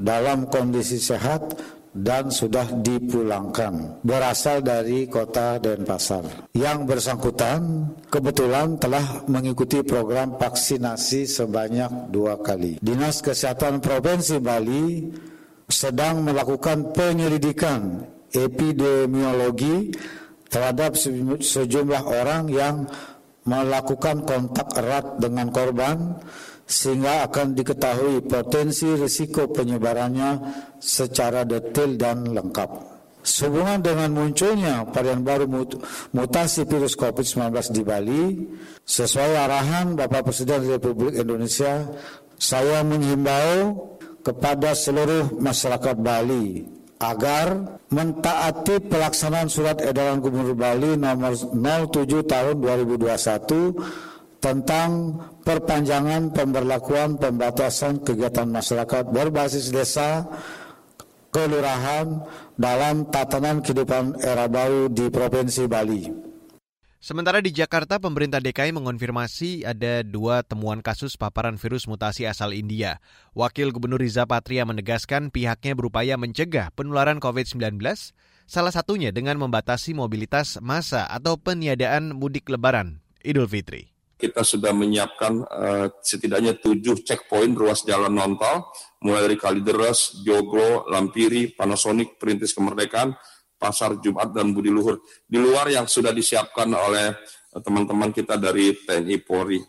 dalam 0.00 0.48
kondisi 0.48 0.96
sehat 0.96 1.56
dan 1.98 2.30
sudah 2.30 2.70
dipulangkan 2.78 3.98
berasal 4.06 4.62
dari 4.62 5.10
kota 5.10 5.58
Denpasar. 5.58 6.50
Yang 6.54 6.78
bersangkutan 6.86 7.90
kebetulan 8.06 8.78
telah 8.78 9.26
mengikuti 9.26 9.82
program 9.82 10.38
vaksinasi 10.38 11.26
sebanyak 11.26 12.14
dua 12.14 12.38
kali. 12.38 12.78
Dinas 12.78 13.18
Kesehatan 13.18 13.82
Provinsi 13.82 14.38
Bali 14.38 15.10
sedang 15.66 16.22
melakukan 16.22 16.94
penyelidikan 16.94 18.06
epidemiologi 18.32 19.92
terhadap 20.48 20.96
sejumlah 21.42 22.02
orang 22.08 22.48
yang 22.48 22.88
melakukan 23.48 24.24
kontak 24.28 24.68
erat 24.76 25.20
dengan 25.20 25.48
korban 25.48 26.20
sehingga 26.68 27.24
akan 27.24 27.56
diketahui 27.56 28.28
potensi 28.28 28.84
risiko 28.92 29.48
penyebarannya 29.48 30.30
secara 30.76 31.48
detail 31.48 31.96
dan 31.96 32.28
lengkap. 32.28 33.00
Sehubungan 33.24 33.80
dengan 33.80 34.12
munculnya 34.12 34.84
varian 34.88 35.24
baru 35.24 35.48
mutasi 36.12 36.68
virus 36.68 36.94
COVID-19 36.94 37.72
di 37.72 37.82
Bali, 37.82 38.24
sesuai 38.84 39.32
arahan 39.36 39.96
Bapak 39.96 40.28
Presiden 40.28 40.68
Republik 40.68 41.16
Indonesia, 41.16 41.88
saya 42.38 42.84
menghimbau 42.84 43.88
kepada 44.22 44.76
seluruh 44.76 45.40
masyarakat 45.40 45.96
Bali 45.98 46.78
agar 46.98 47.78
mentaati 47.88 48.82
pelaksanaan 48.90 49.46
surat 49.48 49.78
edaran 49.82 50.18
Gubernur 50.18 50.58
Bali 50.58 50.98
nomor 50.98 51.32
07 51.34 52.26
tahun 52.26 52.54
2021 52.58 54.17
tentang 54.38 55.18
perpanjangan 55.42 56.30
pemberlakuan 56.30 57.18
pembatasan 57.18 58.02
kegiatan 58.06 58.46
masyarakat 58.46 59.10
berbasis 59.10 59.74
desa 59.74 60.26
kelurahan 61.34 62.24
dalam 62.54 63.10
tatanan 63.10 63.60
kehidupan 63.60 64.22
era 64.22 64.48
baru 64.48 64.88
di 64.88 65.10
Provinsi 65.12 65.64
Bali. 65.68 66.02
Sementara 66.98 67.38
di 67.38 67.54
Jakarta, 67.54 68.02
pemerintah 68.02 68.42
DKI 68.42 68.74
mengonfirmasi 68.74 69.62
ada 69.62 70.02
dua 70.02 70.42
temuan 70.42 70.82
kasus 70.82 71.14
paparan 71.14 71.54
virus 71.54 71.86
mutasi 71.86 72.26
asal 72.26 72.50
India. 72.50 72.98
Wakil 73.38 73.70
Gubernur 73.70 74.02
Riza 74.02 74.26
Patria 74.26 74.66
menegaskan 74.66 75.30
pihaknya 75.30 75.78
berupaya 75.78 76.18
mencegah 76.18 76.74
penularan 76.74 77.22
COVID-19, 77.22 77.78
salah 78.50 78.74
satunya 78.74 79.14
dengan 79.14 79.38
membatasi 79.38 79.94
mobilitas 79.94 80.58
massa 80.58 81.06
atau 81.06 81.38
peniadaan 81.38 82.18
mudik 82.18 82.50
lebaran 82.50 82.98
Idul 83.22 83.46
Fitri. 83.46 83.97
Kita 84.18 84.42
sudah 84.42 84.74
menyiapkan 84.74 85.32
uh, 85.46 85.86
setidaknya 86.02 86.58
tujuh 86.58 87.06
checkpoint 87.06 87.54
ruas 87.54 87.86
jalan 87.86 88.10
non-tol, 88.10 88.66
mulai 89.06 89.30
dari 89.30 89.38
Kalideres, 89.38 90.26
Joglo, 90.26 90.90
Lampiri, 90.90 91.54
Panasonic, 91.54 92.18
Perintis 92.18 92.50
Kemerdekaan, 92.50 93.14
Pasar 93.54 94.02
Jumat 94.02 94.34
dan 94.34 94.50
Budi 94.50 94.74
Luhur 94.74 95.02
di 95.22 95.38
luar 95.38 95.70
yang 95.70 95.86
sudah 95.86 96.10
disiapkan 96.10 96.66
oleh 96.70 97.14
teman-teman 97.62 98.10
kita 98.10 98.34
dari 98.38 98.74
TNI 98.74 99.18
Polri. 99.22 99.62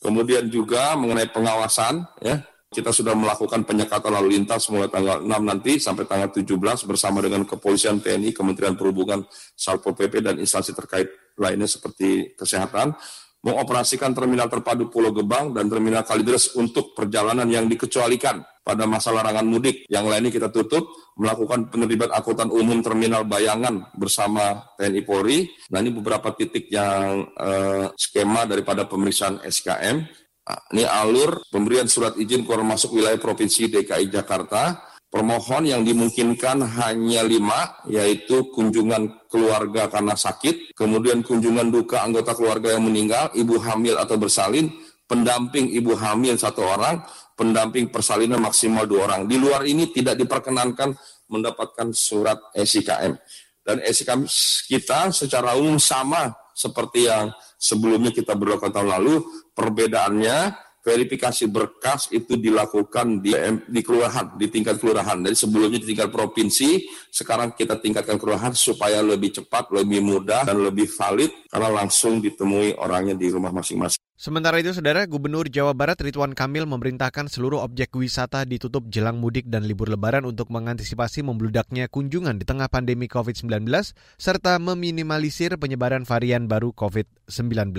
Kemudian 0.00 0.52
juga 0.52 0.96
mengenai 1.00 1.32
pengawasan 1.32 2.04
ya 2.20 2.44
kita 2.74 2.90
sudah 2.90 3.14
melakukan 3.14 3.62
penyekatan 3.62 4.10
lalu 4.10 4.34
lintas 4.34 4.66
mulai 4.66 4.90
tanggal 4.90 5.22
6 5.22 5.30
nanti 5.30 5.78
sampai 5.78 6.10
tanggal 6.10 6.34
17 6.34 6.90
bersama 6.90 7.22
dengan 7.22 7.46
Kepolisian 7.46 8.02
TNI, 8.02 8.34
Kementerian 8.34 8.74
Perhubungan, 8.74 9.22
Satpol 9.54 9.94
PP 9.94 10.26
dan 10.26 10.42
instansi 10.42 10.74
terkait 10.74 11.06
lainnya 11.38 11.70
seperti 11.70 12.34
kesehatan 12.34 12.98
mengoperasikan 13.44 14.16
terminal 14.16 14.48
terpadu 14.48 14.88
Pulau 14.88 15.12
Gebang 15.12 15.52
dan 15.52 15.68
terminal 15.68 16.02
Kalideres 16.02 16.56
untuk 16.56 16.96
perjalanan 16.96 17.44
yang 17.44 17.68
dikecualikan 17.68 18.40
pada 18.64 18.88
masa 18.88 19.12
larangan 19.12 19.44
mudik. 19.44 19.84
Yang 19.92 20.04
lainnya 20.08 20.32
kita 20.32 20.48
tutup, 20.48 20.88
melakukan 21.20 21.68
penerbitan 21.68 22.10
angkutan 22.16 22.48
umum 22.48 22.80
terminal 22.80 23.28
Bayangan 23.28 23.92
bersama 23.94 24.72
TNI 24.80 25.04
Polri. 25.04 25.44
Nah 25.68 25.84
ini 25.84 25.92
beberapa 25.92 26.32
titik 26.32 26.72
yang 26.72 27.28
eh, 27.36 27.86
skema 27.94 28.48
daripada 28.48 28.88
pemeriksaan 28.88 29.44
SKM. 29.44 30.24
Nah, 30.44 30.60
ini 30.76 30.84
alur 30.84 31.40
pemberian 31.48 31.88
surat 31.88 32.20
izin 32.20 32.44
keluar 32.44 32.60
masuk 32.64 33.00
wilayah 33.00 33.16
Provinsi 33.16 33.64
DKI 33.72 34.12
Jakarta 34.12 34.83
Permohon 35.14 35.62
yang 35.70 35.86
dimungkinkan 35.86 36.58
hanya 36.74 37.22
lima, 37.22 37.86
yaitu 37.86 38.50
kunjungan 38.50 39.30
keluarga 39.30 39.86
karena 39.86 40.18
sakit, 40.18 40.74
kemudian 40.74 41.22
kunjungan 41.22 41.70
duka 41.70 42.02
anggota 42.02 42.34
keluarga 42.34 42.74
yang 42.74 42.82
meninggal, 42.82 43.30
ibu 43.30 43.54
hamil 43.62 43.94
atau 43.94 44.18
bersalin, 44.18 44.74
pendamping 45.06 45.70
ibu 45.70 45.94
hamil 45.94 46.34
satu 46.34 46.66
orang, 46.66 46.98
pendamping 47.38 47.94
persalinan 47.94 48.42
maksimal 48.42 48.90
dua 48.90 49.06
orang. 49.06 49.30
Di 49.30 49.38
luar 49.38 49.62
ini 49.70 49.86
tidak 49.94 50.18
diperkenankan 50.18 50.98
mendapatkan 51.30 51.94
surat 51.94 52.50
SIKM. 52.50 53.14
Dan 53.62 53.86
SIKM 53.86 54.26
kita 54.66 55.14
secara 55.14 55.54
umum 55.54 55.78
sama 55.78 56.34
seperti 56.58 57.06
yang 57.06 57.30
sebelumnya 57.54 58.10
kita 58.10 58.34
berlakukan 58.34 58.74
tahun 58.74 58.98
lalu, 58.98 59.22
perbedaannya 59.54 60.63
verifikasi 60.84 61.48
berkas 61.48 62.12
itu 62.12 62.36
dilakukan 62.36 63.24
di, 63.24 63.32
di 63.64 63.80
kelurahan, 63.80 64.36
di 64.36 64.52
tingkat 64.52 64.76
kelurahan. 64.76 65.16
Jadi 65.24 65.32
sebelumnya 65.32 65.80
di 65.80 65.88
tingkat 65.88 66.12
provinsi, 66.12 66.84
sekarang 67.08 67.56
kita 67.56 67.80
tingkatkan 67.80 68.20
kelurahan 68.20 68.52
supaya 68.52 69.00
lebih 69.00 69.32
cepat, 69.40 69.72
lebih 69.72 70.04
mudah, 70.04 70.44
dan 70.44 70.60
lebih 70.60 70.84
valid 70.92 71.48
karena 71.48 71.72
langsung 71.72 72.20
ditemui 72.20 72.76
orangnya 72.76 73.16
di 73.16 73.32
rumah 73.32 73.48
masing-masing. 73.50 74.04
Sementara 74.14 74.62
itu, 74.62 74.70
Saudara 74.70 75.10
Gubernur 75.10 75.50
Jawa 75.50 75.74
Barat 75.74 75.98
Ridwan 75.98 76.38
Kamil 76.38 76.70
memerintahkan 76.70 77.26
seluruh 77.26 77.66
objek 77.66 77.90
wisata 77.98 78.46
ditutup 78.46 78.86
jelang 78.86 79.18
mudik 79.18 79.50
dan 79.50 79.66
libur 79.66 79.90
lebaran 79.90 80.22
untuk 80.22 80.54
mengantisipasi 80.54 81.26
membludaknya 81.26 81.90
kunjungan 81.90 82.38
di 82.38 82.46
tengah 82.46 82.70
pandemi 82.70 83.10
COVID-19 83.10 83.66
serta 84.14 84.62
meminimalisir 84.62 85.58
penyebaran 85.58 86.06
varian 86.06 86.46
baru 86.46 86.70
COVID-19. 86.70 87.74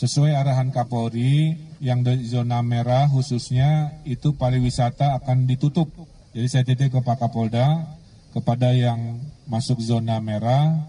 Sesuai 0.00 0.32
arahan 0.32 0.72
Kapolri, 0.72 1.52
yang 1.84 2.00
di 2.00 2.32
zona 2.32 2.64
merah 2.64 3.04
khususnya 3.12 4.00
itu 4.08 4.40
pariwisata 4.40 5.20
akan 5.20 5.44
ditutup. 5.44 5.92
Jadi 6.32 6.48
saya 6.48 6.64
titip 6.64 6.96
ke 6.96 7.00
Pak 7.04 7.28
Kapolda, 7.28 7.84
kepada 8.32 8.72
yang 8.72 9.20
masuk 9.44 9.84
zona 9.84 10.16
merah, 10.24 10.80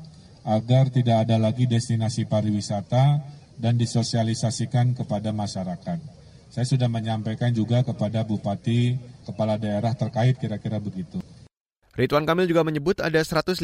agar 0.47 0.87
tidak 0.87 1.27
ada 1.27 1.35
lagi 1.35 1.67
destinasi 1.67 2.31
pariwisata, 2.31 3.43
dan 3.55 3.79
disosialisasikan 3.79 4.95
kepada 4.95 5.31
masyarakat. 5.31 5.99
Saya 6.51 6.65
sudah 6.65 6.87
menyampaikan 6.87 7.51
juga 7.51 7.83
kepada 7.83 8.23
bupati, 8.23 8.95
kepala 9.27 9.59
daerah 9.59 9.91
terkait 9.91 10.39
kira-kira 10.39 10.79
begitu. 10.79 11.19
Ridwan 11.95 12.27
Kamil 12.27 12.51
juga 12.51 12.67
menyebut 12.67 12.99
ada 12.99 13.23
158 13.23 13.63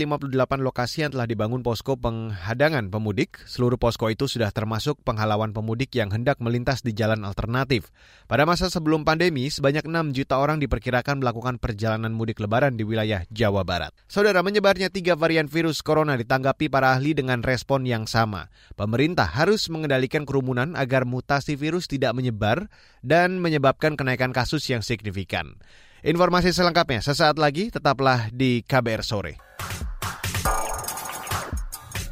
lokasi 0.64 1.04
yang 1.04 1.12
telah 1.12 1.28
dibangun 1.28 1.68
posko 1.68 2.00
penghadangan 2.00 2.88
pemudik. 2.88 3.44
Seluruh 3.44 3.76
posko 3.76 4.08
itu 4.08 4.24
sudah 4.24 4.56
termasuk 4.56 5.04
penghalauan 5.04 5.52
pemudik 5.52 5.92
yang 6.00 6.08
hendak 6.16 6.40
melintas 6.40 6.80
di 6.80 6.96
jalan 6.96 7.28
alternatif. 7.28 7.92
Pada 8.32 8.48
masa 8.48 8.72
sebelum 8.72 9.04
pandemi, 9.04 9.52
sebanyak 9.52 9.84
6 9.84 10.16
juta 10.16 10.40
orang 10.40 10.64
diperkirakan 10.64 11.20
melakukan 11.20 11.60
perjalanan 11.60 12.16
mudik 12.16 12.40
lebaran 12.40 12.80
di 12.80 12.88
wilayah 12.88 13.28
Jawa 13.36 13.68
Barat. 13.68 13.92
Saudara, 14.08 14.40
menyebarnya 14.40 14.88
tiga 14.88 15.20
varian 15.20 15.52
virus 15.52 15.84
corona 15.84 16.16
ditanggapi 16.16 16.72
para 16.72 16.96
ahli 16.96 17.12
dengan 17.12 17.44
respon 17.44 17.84
yang 17.84 18.08
sama. 18.08 18.48
Pemerintah 18.80 19.28
harus 19.28 19.68
mengendalikan 19.68 20.24
kerumunan 20.24 20.80
agar 20.80 21.04
mutasi 21.04 21.60
virus 21.60 21.92
tidak 21.92 22.16
menyebar 22.16 22.72
dan 23.04 23.44
menyebabkan 23.44 24.00
kenaikan 24.00 24.32
kasus 24.32 24.64
yang 24.72 24.80
signifikan. 24.80 25.60
Informasi 26.02 26.50
selengkapnya 26.50 26.98
sesaat 26.98 27.38
lagi 27.38 27.70
tetaplah 27.70 28.34
di 28.34 28.66
KBR 28.66 29.06
sore. 29.06 29.38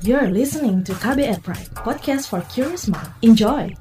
You're 0.05 0.29
listening 0.29 0.85
to 0.85 0.93
KBR 0.93 1.41
Pride, 1.41 1.73
podcast 1.73 2.29
for 2.29 2.45
curious 2.53 2.85
mind. 2.85 3.09
Enjoy. 3.25 3.73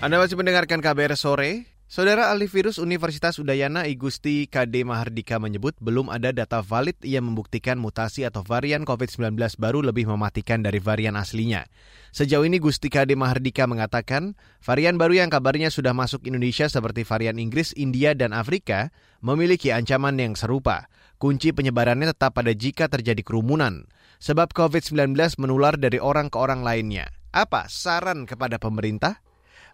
Anda 0.00 0.16
masih 0.16 0.40
mendengarkan 0.40 0.80
KBR 0.80 1.20
sore. 1.20 1.68
Saudara 1.94 2.34
ahli 2.34 2.50
virus 2.50 2.82
Universitas 2.82 3.38
Udayana 3.38 3.86
Igusti 3.86 4.50
KD 4.50 4.82
Mahardika 4.82 5.38
menyebut 5.38 5.78
belum 5.78 6.10
ada 6.10 6.34
data 6.34 6.58
valid 6.58 6.98
yang 7.06 7.22
membuktikan 7.30 7.78
mutasi 7.78 8.26
atau 8.26 8.42
varian 8.42 8.82
COVID-19 8.82 9.38
baru 9.62 9.78
lebih 9.78 10.10
mematikan 10.10 10.58
dari 10.58 10.82
varian 10.82 11.14
aslinya. 11.14 11.70
Sejauh 12.10 12.42
ini 12.42 12.58
Gusti 12.58 12.90
KD 12.90 13.14
Mahardika 13.14 13.70
mengatakan 13.70 14.34
varian 14.58 14.98
baru 14.98 15.22
yang 15.22 15.30
kabarnya 15.30 15.70
sudah 15.70 15.94
masuk 15.94 16.26
Indonesia 16.26 16.66
seperti 16.66 17.06
varian 17.06 17.38
Inggris, 17.38 17.70
India, 17.78 18.10
dan 18.10 18.34
Afrika 18.34 18.90
memiliki 19.22 19.70
ancaman 19.70 20.18
yang 20.18 20.34
serupa. 20.34 20.90
Kunci 21.22 21.54
penyebarannya 21.54 22.10
tetap 22.10 22.34
pada 22.34 22.50
jika 22.50 22.90
terjadi 22.90 23.22
kerumunan. 23.22 23.86
Sebab 24.18 24.50
COVID-19 24.50 25.14
menular 25.38 25.78
dari 25.78 26.02
orang 26.02 26.26
ke 26.26 26.42
orang 26.42 26.66
lainnya. 26.66 27.06
Apa 27.30 27.70
saran 27.70 28.26
kepada 28.26 28.58
pemerintah? 28.58 29.23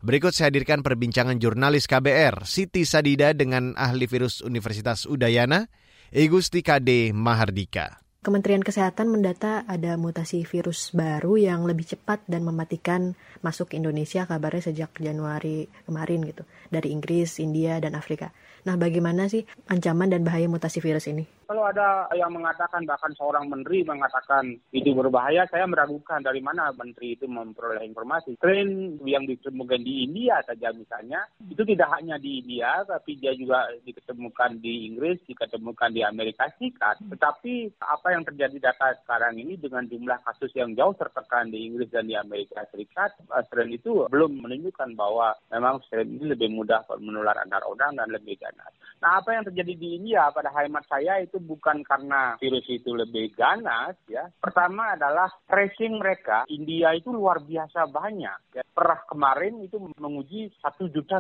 Berikut 0.00 0.32
saya 0.32 0.48
hadirkan 0.48 0.80
perbincangan 0.80 1.36
jurnalis 1.36 1.84
KBR 1.84 2.48
Siti 2.48 2.88
Sadida 2.88 3.36
dengan 3.36 3.76
ahli 3.76 4.08
virus 4.08 4.40
Universitas 4.40 5.04
Udayana, 5.04 5.68
Igusti 6.08 6.64
Kade 6.64 7.12
Mahardika. 7.12 8.00
Kementerian 8.24 8.64
Kesehatan 8.64 9.12
mendata 9.12 9.60
ada 9.68 10.00
mutasi 10.00 10.48
virus 10.48 10.96
baru 10.96 11.36
yang 11.36 11.68
lebih 11.68 11.84
cepat 11.84 12.24
dan 12.24 12.48
mematikan 12.48 13.12
masuk 13.44 13.76
Indonesia 13.76 14.24
kabarnya 14.24 14.72
sejak 14.72 14.88
Januari 14.96 15.68
kemarin 15.84 16.24
gitu 16.24 16.48
dari 16.72 16.96
Inggris, 16.96 17.36
India, 17.36 17.76
dan 17.76 17.92
Afrika. 17.92 18.32
Nah, 18.64 18.80
bagaimana 18.80 19.28
sih 19.28 19.44
ancaman 19.68 20.16
dan 20.16 20.24
bahaya 20.24 20.48
mutasi 20.48 20.80
virus 20.80 21.12
ini? 21.12 21.28
Kalau 21.50 21.66
ada 21.66 22.06
yang 22.14 22.30
mengatakan 22.30 22.86
bahkan 22.86 23.10
seorang 23.18 23.50
menteri 23.50 23.82
mengatakan 23.82 24.54
itu 24.70 24.94
berbahaya, 24.94 25.50
saya 25.50 25.66
meragukan 25.66 26.22
dari 26.22 26.38
mana 26.38 26.70
menteri 26.70 27.18
itu 27.18 27.26
memperoleh 27.26 27.82
informasi. 27.90 28.38
Tren 28.38 28.94
yang 29.02 29.26
ditemukan 29.26 29.82
di 29.82 30.06
India 30.06 30.38
saja 30.46 30.70
misalnya, 30.70 31.26
itu 31.42 31.58
tidak 31.66 31.90
hanya 31.98 32.22
di 32.22 32.38
India, 32.38 32.86
tapi 32.86 33.18
dia 33.18 33.34
juga 33.34 33.66
ditemukan 33.82 34.62
di 34.62 34.94
Inggris, 34.94 35.18
ditemukan 35.26 35.90
di 35.90 36.06
Amerika 36.06 36.46
Serikat. 36.54 37.02
Tetapi 37.02 37.82
apa 37.82 38.08
yang 38.14 38.22
terjadi 38.22 38.70
data 38.70 38.94
sekarang 39.02 39.34
ini 39.34 39.58
dengan 39.58 39.90
jumlah 39.90 40.22
kasus 40.22 40.54
yang 40.54 40.78
jauh 40.78 40.94
tertekan 40.94 41.50
di 41.50 41.66
Inggris 41.66 41.90
dan 41.90 42.06
di 42.06 42.14
Amerika 42.14 42.62
Serikat, 42.70 43.18
tren 43.50 43.74
itu 43.74 44.06
belum 44.06 44.38
menunjukkan 44.38 44.94
bahwa 44.94 45.34
memang 45.50 45.82
tren 45.90 46.14
ini 46.14 46.30
lebih 46.30 46.46
mudah 46.54 46.86
menular 47.02 47.34
antar 47.42 47.66
orang 47.66 47.98
dan 47.98 48.06
lebih 48.06 48.38
ganas. 48.38 48.70
Nah, 49.00 49.24
apa 49.24 49.32
yang 49.32 49.48
terjadi 49.48 49.72
di 49.80 49.88
India 49.96 50.28
pada 50.28 50.52
hemat 50.52 50.84
saya 50.84 51.24
itu 51.24 51.40
bukan 51.40 51.80
karena 51.80 52.36
virus 52.36 52.68
itu 52.68 52.92
lebih 52.92 53.32
ganas 53.32 53.96
ya. 54.04 54.28
Pertama 54.36 54.92
adalah 54.92 55.32
tracing 55.48 55.96
mereka 55.96 56.44
India 56.52 56.92
itu 56.92 57.08
luar 57.08 57.40
biasa 57.40 57.88
banyak. 57.88 58.38
Ya. 58.52 58.62
Per 58.62 58.88
kemarin 59.08 59.64
itu 59.64 59.80
menguji 59.96 60.52
1.600 60.60 61.16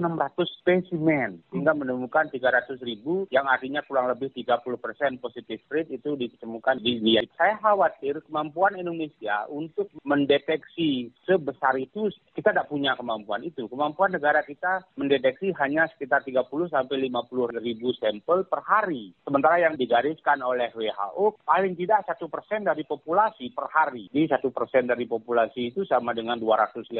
spesimen 0.60 1.40
hingga 1.48 1.72
menemukan 1.72 2.28
300 2.28 2.76
ribu 2.84 3.24
yang 3.32 3.48
artinya 3.48 3.80
kurang 3.88 4.12
lebih 4.12 4.28
30 4.36 4.60
persen 4.76 5.16
positif 5.16 5.64
rate 5.72 5.96
itu 5.96 6.12
ditemukan 6.20 6.84
di 6.84 7.00
India. 7.00 7.24
Saya 7.40 7.56
khawatir 7.64 8.20
kemampuan 8.28 8.76
Indonesia 8.76 9.48
untuk 9.48 9.88
mendeteksi 10.04 11.08
sebesar 11.24 11.80
itu 11.80 12.12
kita 12.36 12.52
tidak 12.52 12.68
punya 12.68 12.92
kemampuan 12.92 13.40
itu. 13.40 13.64
Kemampuan 13.72 14.12
negara 14.12 14.44
kita 14.44 14.84
mendeteksi 15.00 15.56
hanya 15.56 15.88
sekitar 15.96 16.20
30 16.20 16.44
sampai 16.68 17.08
50 17.08 17.56
ribu 17.56 17.69
sampel 17.98 18.44
per 18.46 18.60
hari. 18.66 19.14
Sementara 19.22 19.62
yang 19.62 19.78
digaris 19.78 20.10
digariskan 20.10 20.42
oleh 20.42 20.72
WHO 20.74 21.38
paling 21.46 21.78
tidak 21.78 22.02
satu 22.08 22.26
persen 22.26 22.66
dari 22.66 22.82
populasi 22.82 23.54
per 23.54 23.70
hari. 23.70 24.10
Jadi 24.10 24.26
satu 24.26 24.50
persen 24.50 24.90
dari 24.90 25.06
populasi 25.06 25.70
itu 25.70 25.86
sama 25.86 26.10
dengan 26.10 26.40
280 26.40 26.90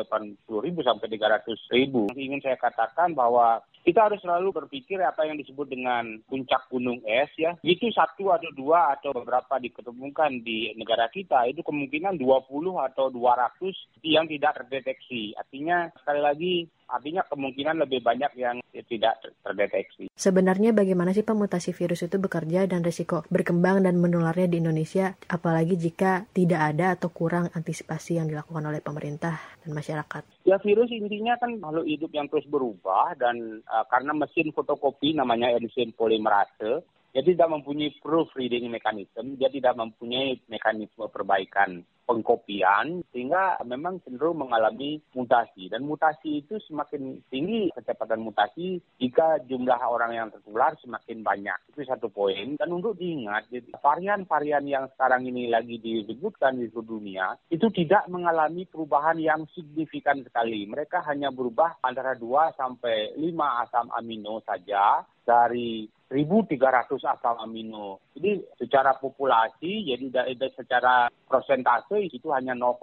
ribu 0.62 0.80
sampai 0.86 1.06
300 1.10 1.74
ribu. 1.74 2.06
Ingin 2.14 2.38
saya 2.38 2.54
katakan 2.54 3.18
bahwa 3.18 3.58
kita 3.82 4.06
harus 4.06 4.20
selalu 4.20 4.52
berpikir 4.52 5.00
apa 5.00 5.24
yang 5.24 5.40
disebut 5.40 5.66
dengan 5.72 6.20
puncak 6.28 6.68
gunung 6.68 7.00
es 7.02 7.32
ya. 7.34 7.56
Itu 7.64 7.88
satu 7.90 8.30
atau 8.30 8.52
dua 8.52 8.94
atau 8.94 9.16
beberapa 9.16 9.56
diketemukan 9.56 10.44
di 10.44 10.76
negara 10.76 11.08
kita 11.08 11.48
itu 11.48 11.64
kemungkinan 11.64 12.20
20 12.20 12.86
atau 12.92 13.08
200 13.08 14.04
yang 14.04 14.28
tidak 14.28 14.60
terdeteksi. 14.60 15.32
Artinya 15.34 15.88
sekali 15.96 16.20
lagi 16.20 16.54
artinya 16.90 17.22
kemungkinan 17.30 17.80
lebih 17.86 18.02
banyak 18.02 18.32
yang 18.36 18.58
tidak 18.90 19.22
terdeteksi. 19.46 20.10
Sebenarnya 20.12 20.74
bagaimana 20.74 21.14
sih 21.14 21.24
pemutasi 21.24 21.70
virus 21.72 22.04
itu 22.04 22.18
bekerja 22.18 22.66
dan 22.66 22.82
risiko 22.82 23.22
berkembang 23.30 23.86
dan 23.86 23.96
menularnya 24.02 24.50
di 24.50 24.58
Indonesia, 24.58 25.14
apalagi 25.30 25.78
jika 25.78 26.26
tidak 26.34 26.74
ada 26.74 26.98
atau 26.98 27.08
kurang 27.14 27.48
antisipasi 27.54 28.18
yang 28.18 28.26
dilakukan 28.26 28.66
oleh 28.66 28.82
pemerintah 28.82 29.38
dan 29.62 29.70
masyarakat? 29.70 30.22
Ya 30.44 30.58
virus 30.58 30.90
intinya 30.90 31.38
kan 31.38 31.56
makhluk 31.56 31.86
hidup 31.86 32.10
yang 32.10 32.26
terus 32.26 32.44
berubah 32.50 33.14
dan 33.16 33.62
uh, 33.70 33.86
karena 33.88 34.12
mesin 34.12 34.50
fotokopi 34.50 35.14
namanya 35.14 35.54
enzim 35.54 35.94
polimerase 35.94 36.82
dia 37.10 37.22
tidak 37.26 37.48
mempunyai 37.50 37.94
proofreading 37.98 38.70
mechanism, 38.70 39.34
dia 39.36 39.50
tidak 39.50 39.74
mempunyai 39.74 40.38
mekanisme 40.46 41.06
perbaikan 41.10 41.82
pengkopian 42.10 43.06
sehingga 43.14 43.62
memang 43.62 44.02
cenderung 44.02 44.42
mengalami 44.42 44.98
mutasi. 45.14 45.70
Dan 45.70 45.86
mutasi 45.86 46.42
itu 46.42 46.58
semakin 46.66 47.22
tinggi 47.30 47.70
kecepatan 47.70 48.18
mutasi 48.18 48.82
jika 48.98 49.38
jumlah 49.46 49.78
orang 49.78 50.18
yang 50.18 50.28
tertular 50.34 50.74
semakin 50.82 51.22
banyak. 51.22 51.58
Itu 51.70 51.86
satu 51.86 52.10
poin. 52.10 52.58
Dan 52.58 52.74
untuk 52.74 52.98
diingat 52.98 53.46
varian-varian 53.78 54.66
yang 54.66 54.90
sekarang 54.98 55.22
ini 55.30 55.46
lagi 55.46 55.78
disebutkan 55.78 56.58
di 56.58 56.66
seluruh 56.74 56.98
dunia 56.98 57.38
itu 57.46 57.70
tidak 57.70 58.10
mengalami 58.10 58.66
perubahan 58.66 59.22
yang 59.22 59.46
signifikan 59.54 60.18
sekali. 60.26 60.66
Mereka 60.66 61.06
hanya 61.06 61.30
berubah 61.30 61.78
antara 61.86 62.18
2 62.18 62.58
sampai 62.58 63.14
5 63.14 63.62
asam 63.62 63.86
amino 63.94 64.42
saja 64.42 65.06
dari 65.30 65.86
1.300 66.10 66.98
asam 67.06 67.38
amino. 67.38 68.09
Jadi 68.10 68.42
secara 68.58 68.98
populasi, 68.98 69.86
jadi 69.86 70.10
secara 70.52 71.06
persentase 71.30 72.10
itu 72.10 72.28
hanya 72.34 72.58
0,0 72.58 72.82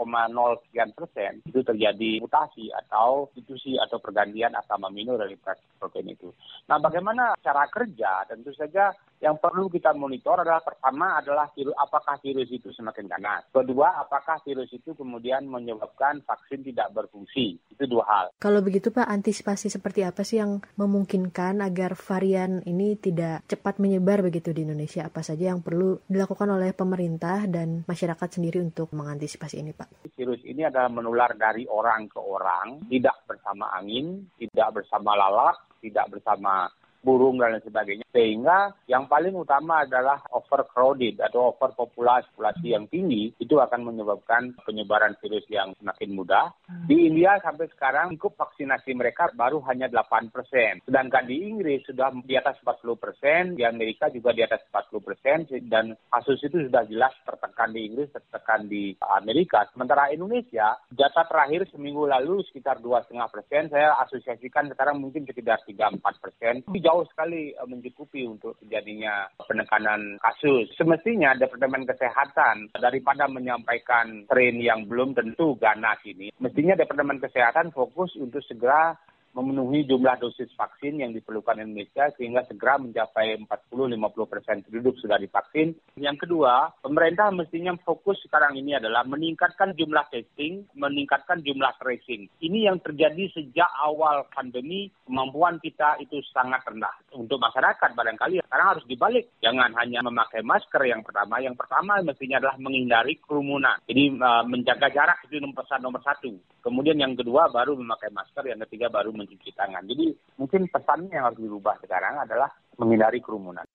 sekian 0.64 0.96
persen 0.96 1.44
itu 1.44 1.60
terjadi 1.62 2.24
mutasi 2.24 2.72
atau 2.72 3.28
substitusi 3.36 3.76
atau 3.76 4.00
pergantian 4.00 4.56
asam 4.56 4.88
amino 4.88 5.20
dari 5.20 5.36
protein 5.78 6.16
itu. 6.16 6.32
Nah, 6.72 6.80
bagaimana 6.80 7.36
cara 7.44 7.68
kerja? 7.68 8.24
Tentu 8.26 8.56
saja 8.56 8.96
yang 9.20 9.36
perlu 9.42 9.68
kita 9.68 9.92
monitor 9.98 10.42
adalah 10.42 10.64
pertama 10.64 11.20
adalah 11.20 11.52
virus, 11.52 11.76
apakah 11.76 12.16
virus 12.24 12.48
itu 12.48 12.72
semakin 12.72 13.12
ganas. 13.12 13.44
Kedua, 13.52 14.00
apakah 14.00 14.40
virus 14.48 14.72
itu 14.72 14.96
kemudian 14.96 15.44
menyebabkan 15.50 16.24
vaksin 16.24 16.64
tidak 16.64 16.94
berfungsi. 16.96 17.60
Itu 17.74 17.84
dua 17.84 18.06
hal. 18.08 18.26
Kalau 18.40 18.64
begitu 18.64 18.96
Pak, 18.96 19.06
antisipasi 19.10 19.68
seperti 19.68 20.08
apa 20.08 20.24
sih 20.24 20.40
yang 20.40 20.64
memungkinkan 20.80 21.60
agar 21.60 22.00
varian 22.00 22.64
ini 22.64 22.96
tidak 22.96 23.44
cepat 23.52 23.82
menyebar 23.84 24.24
begitu 24.24 24.56
di 24.56 24.64
Indonesia? 24.64 25.10
Apa 25.18 25.34
saja 25.34 25.50
yang 25.50 25.66
perlu 25.66 25.98
dilakukan 26.06 26.46
oleh 26.46 26.78
pemerintah 26.78 27.50
dan 27.50 27.82
masyarakat 27.90 28.38
sendiri 28.38 28.62
untuk 28.62 28.94
mengantisipasi 28.94 29.66
ini, 29.66 29.74
Pak? 29.74 30.14
Virus 30.14 30.46
ini 30.46 30.62
adalah 30.62 30.94
menular 30.94 31.34
dari 31.34 31.66
orang 31.66 32.06
ke 32.06 32.22
orang, 32.22 32.86
tidak 32.86 33.26
bersama 33.26 33.66
angin, 33.74 34.30
tidak 34.38 34.78
bersama 34.78 35.18
lalat, 35.18 35.58
tidak 35.82 36.06
bersama 36.14 36.70
burung 37.02 37.42
dan 37.42 37.58
lain 37.58 37.66
sebagainya. 37.66 38.06
Sehingga 38.18 38.74
yang 38.90 39.06
paling 39.06 39.38
utama 39.38 39.86
adalah 39.86 40.18
overcrowded 40.34 41.22
atau 41.22 41.54
overpopulasi 41.54 42.34
populasi 42.34 42.74
yang 42.74 42.86
tinggi 42.90 43.30
itu 43.38 43.60
akan 43.60 43.94
menyebabkan 43.94 44.56
penyebaran 44.66 45.14
virus 45.22 45.46
yang 45.52 45.76
semakin 45.78 46.10
mudah. 46.16 46.50
Di 46.88 47.10
India 47.10 47.38
sampai 47.44 47.70
sekarang 47.76 48.16
cukup 48.18 48.48
vaksinasi 48.48 48.96
mereka 48.96 49.30
baru 49.36 49.62
hanya 49.70 49.92
8 49.92 50.34
persen. 50.34 50.80
Sedangkan 50.88 51.28
di 51.28 51.46
Inggris 51.46 51.84
sudah 51.86 52.10
di 52.24 52.36
atas 52.40 52.58
40 52.64 52.96
persen, 52.98 53.42
di 53.60 53.64
Amerika 53.68 54.10
juga 54.10 54.32
di 54.32 54.42
atas 54.42 54.64
40 54.72 55.04
persen, 55.04 55.38
dan 55.68 55.94
kasus 56.10 56.40
itu 56.42 56.70
sudah 56.70 56.84
jelas 56.88 57.14
tertekan 57.28 57.76
di 57.76 57.82
Inggris, 57.86 58.10
tertekan 58.16 58.66
di 58.66 58.96
Amerika. 59.04 59.68
Sementara 59.76 60.10
Indonesia, 60.10 60.80
data 60.90 61.28
terakhir 61.28 61.68
seminggu 61.70 62.08
lalu 62.08 62.42
sekitar 62.48 62.80
2,5 62.80 63.34
persen, 63.34 63.68
saya 63.68 64.00
asosiasikan 64.08 64.72
sekarang 64.72 65.04
mungkin 65.04 65.28
sekitar 65.28 65.60
3-4 65.68 66.24
persen. 66.24 66.54
Jauh 66.78 67.04
sekali 67.12 67.52
uh, 67.58 67.68
mencukupi 68.08 68.24
untuk 68.24 68.56
terjadinya 68.64 69.28
penekanan 69.36 70.16
kasus. 70.24 70.72
Semestinya 70.80 71.36
Departemen 71.36 71.84
Kesehatan 71.84 72.72
daripada 72.80 73.28
menyampaikan 73.28 74.24
tren 74.32 74.56
yang 74.64 74.88
belum 74.88 75.14
tentu 75.14 75.60
ganas 75.60 76.00
ini, 76.08 76.32
mestinya 76.40 76.80
Departemen 76.80 77.20
Kesehatan 77.20 77.76
fokus 77.76 78.16
untuk 78.16 78.40
segera 78.48 78.96
memenuhi 79.38 79.86
jumlah 79.86 80.18
dosis 80.18 80.50
vaksin 80.58 80.98
yang 80.98 81.14
diperlukan 81.14 81.62
Indonesia 81.62 82.10
sehingga 82.18 82.42
segera 82.50 82.82
mencapai 82.82 83.38
40-50 83.46 84.26
persen 84.26 84.66
penduduk 84.66 84.98
sudah 84.98 85.22
divaksin. 85.22 85.78
Yang 85.94 86.26
kedua, 86.26 86.74
pemerintah 86.82 87.30
mestinya 87.30 87.78
fokus 87.86 88.18
sekarang 88.26 88.58
ini 88.58 88.74
adalah 88.74 89.06
meningkatkan 89.06 89.78
jumlah 89.78 90.10
testing, 90.10 90.66
meningkatkan 90.74 91.46
jumlah 91.46 91.70
tracing. 91.78 92.26
Ini 92.42 92.74
yang 92.74 92.82
terjadi 92.82 93.30
sejak 93.38 93.70
awal 93.86 94.26
pandemi, 94.34 94.90
kemampuan 95.06 95.62
kita 95.62 96.02
itu 96.02 96.18
sangat 96.34 96.66
rendah. 96.66 96.98
Untuk 97.14 97.38
masyarakat 97.38 97.94
barangkali 97.94 98.42
sekarang 98.42 98.68
harus 98.74 98.86
dibalik. 98.90 99.30
Jangan 99.46 99.78
hanya 99.78 100.02
memakai 100.02 100.42
masker 100.42 100.82
yang 100.90 101.06
pertama. 101.06 101.38
Yang 101.38 101.62
pertama 101.62 102.02
mestinya 102.02 102.42
adalah 102.42 102.58
menghindari 102.58 103.22
kerumunan. 103.22 103.78
Jadi 103.86 104.18
uh, 104.18 104.44
menjaga 104.50 104.90
jarak 104.90 105.22
itu 105.30 105.38
nomor 105.38 105.62
satu. 105.70 105.84
Nomor 105.86 106.02
satu. 106.02 106.32
Kemudian 106.64 107.00
yang 107.00 107.16
kedua 107.16 107.48
baru 107.48 107.80
memakai 107.80 108.12
masker, 108.12 108.44
yang 108.52 108.60
ketiga 108.68 108.92
baru 108.92 109.16
mencuci 109.28 109.52
tangan. 109.52 109.84
Jadi 109.84 110.16
mungkin 110.40 110.72
pesannya 110.72 111.12
yang 111.12 111.28
harus 111.28 111.40
dirubah 111.44 111.76
sekarang 111.84 112.24
adalah 112.24 112.48
menghindari 112.80 113.20
kerumunan. 113.20 113.68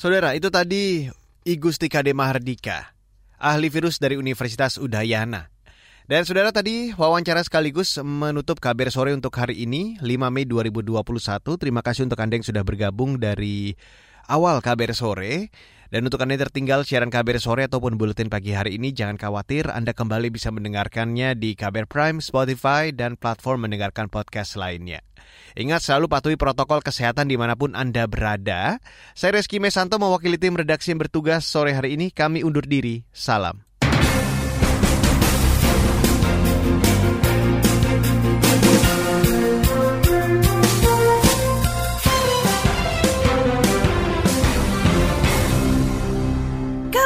Saudara, 0.00 0.32
itu 0.32 0.48
tadi 0.48 1.12
Igusti 1.44 1.92
Kade 1.92 2.16
Mahardika, 2.16 2.96
ahli 3.36 3.68
virus 3.68 4.00
dari 4.00 4.16
Universitas 4.16 4.80
Udayana. 4.80 5.52
Dan 6.10 6.26
saudara 6.26 6.50
tadi 6.50 6.90
wawancara 6.90 7.38
sekaligus 7.44 7.94
menutup 8.02 8.58
kabar 8.58 8.90
sore 8.90 9.14
untuk 9.14 9.30
hari 9.38 9.62
ini 9.62 9.94
5 10.02 10.32
Mei 10.32 10.42
2021. 10.42 11.04
Terima 11.54 11.86
kasih 11.86 12.08
untuk 12.08 12.18
Anda 12.18 12.34
yang 12.34 12.48
sudah 12.48 12.66
bergabung 12.66 13.20
dari 13.22 13.78
awal 14.26 14.58
kabar 14.58 14.90
sore. 14.90 15.54
Dan 15.90 16.06
untuk 16.06 16.22
Anda 16.22 16.38
tertinggal 16.38 16.86
siaran 16.86 17.10
KBR 17.10 17.42
sore 17.42 17.66
ataupun 17.66 17.98
buletin 17.98 18.30
pagi 18.30 18.54
hari 18.54 18.78
ini, 18.78 18.94
jangan 18.94 19.18
khawatir 19.18 19.66
Anda 19.74 19.90
kembali 19.90 20.30
bisa 20.30 20.54
mendengarkannya 20.54 21.34
di 21.34 21.58
KBR 21.58 21.90
Prime, 21.90 22.18
Spotify, 22.22 22.94
dan 22.94 23.18
platform 23.18 23.66
mendengarkan 23.66 24.06
podcast 24.06 24.54
lainnya. 24.54 25.02
Ingat 25.58 25.82
selalu 25.82 26.06
patuhi 26.06 26.36
protokol 26.38 26.78
kesehatan 26.86 27.26
di 27.26 27.34
mana 27.34 27.58
pun 27.58 27.74
Anda 27.74 28.06
berada. 28.06 28.78
Saya 29.18 29.42
Reski 29.42 29.58
Mesanto 29.58 29.98
mewakili 29.98 30.38
tim 30.38 30.54
redaksi 30.54 30.94
yang 30.94 31.02
bertugas 31.02 31.42
sore 31.42 31.74
hari 31.74 31.98
ini. 31.98 32.14
Kami 32.14 32.46
undur 32.46 32.62
diri. 32.62 33.02
Salam. 33.10 33.69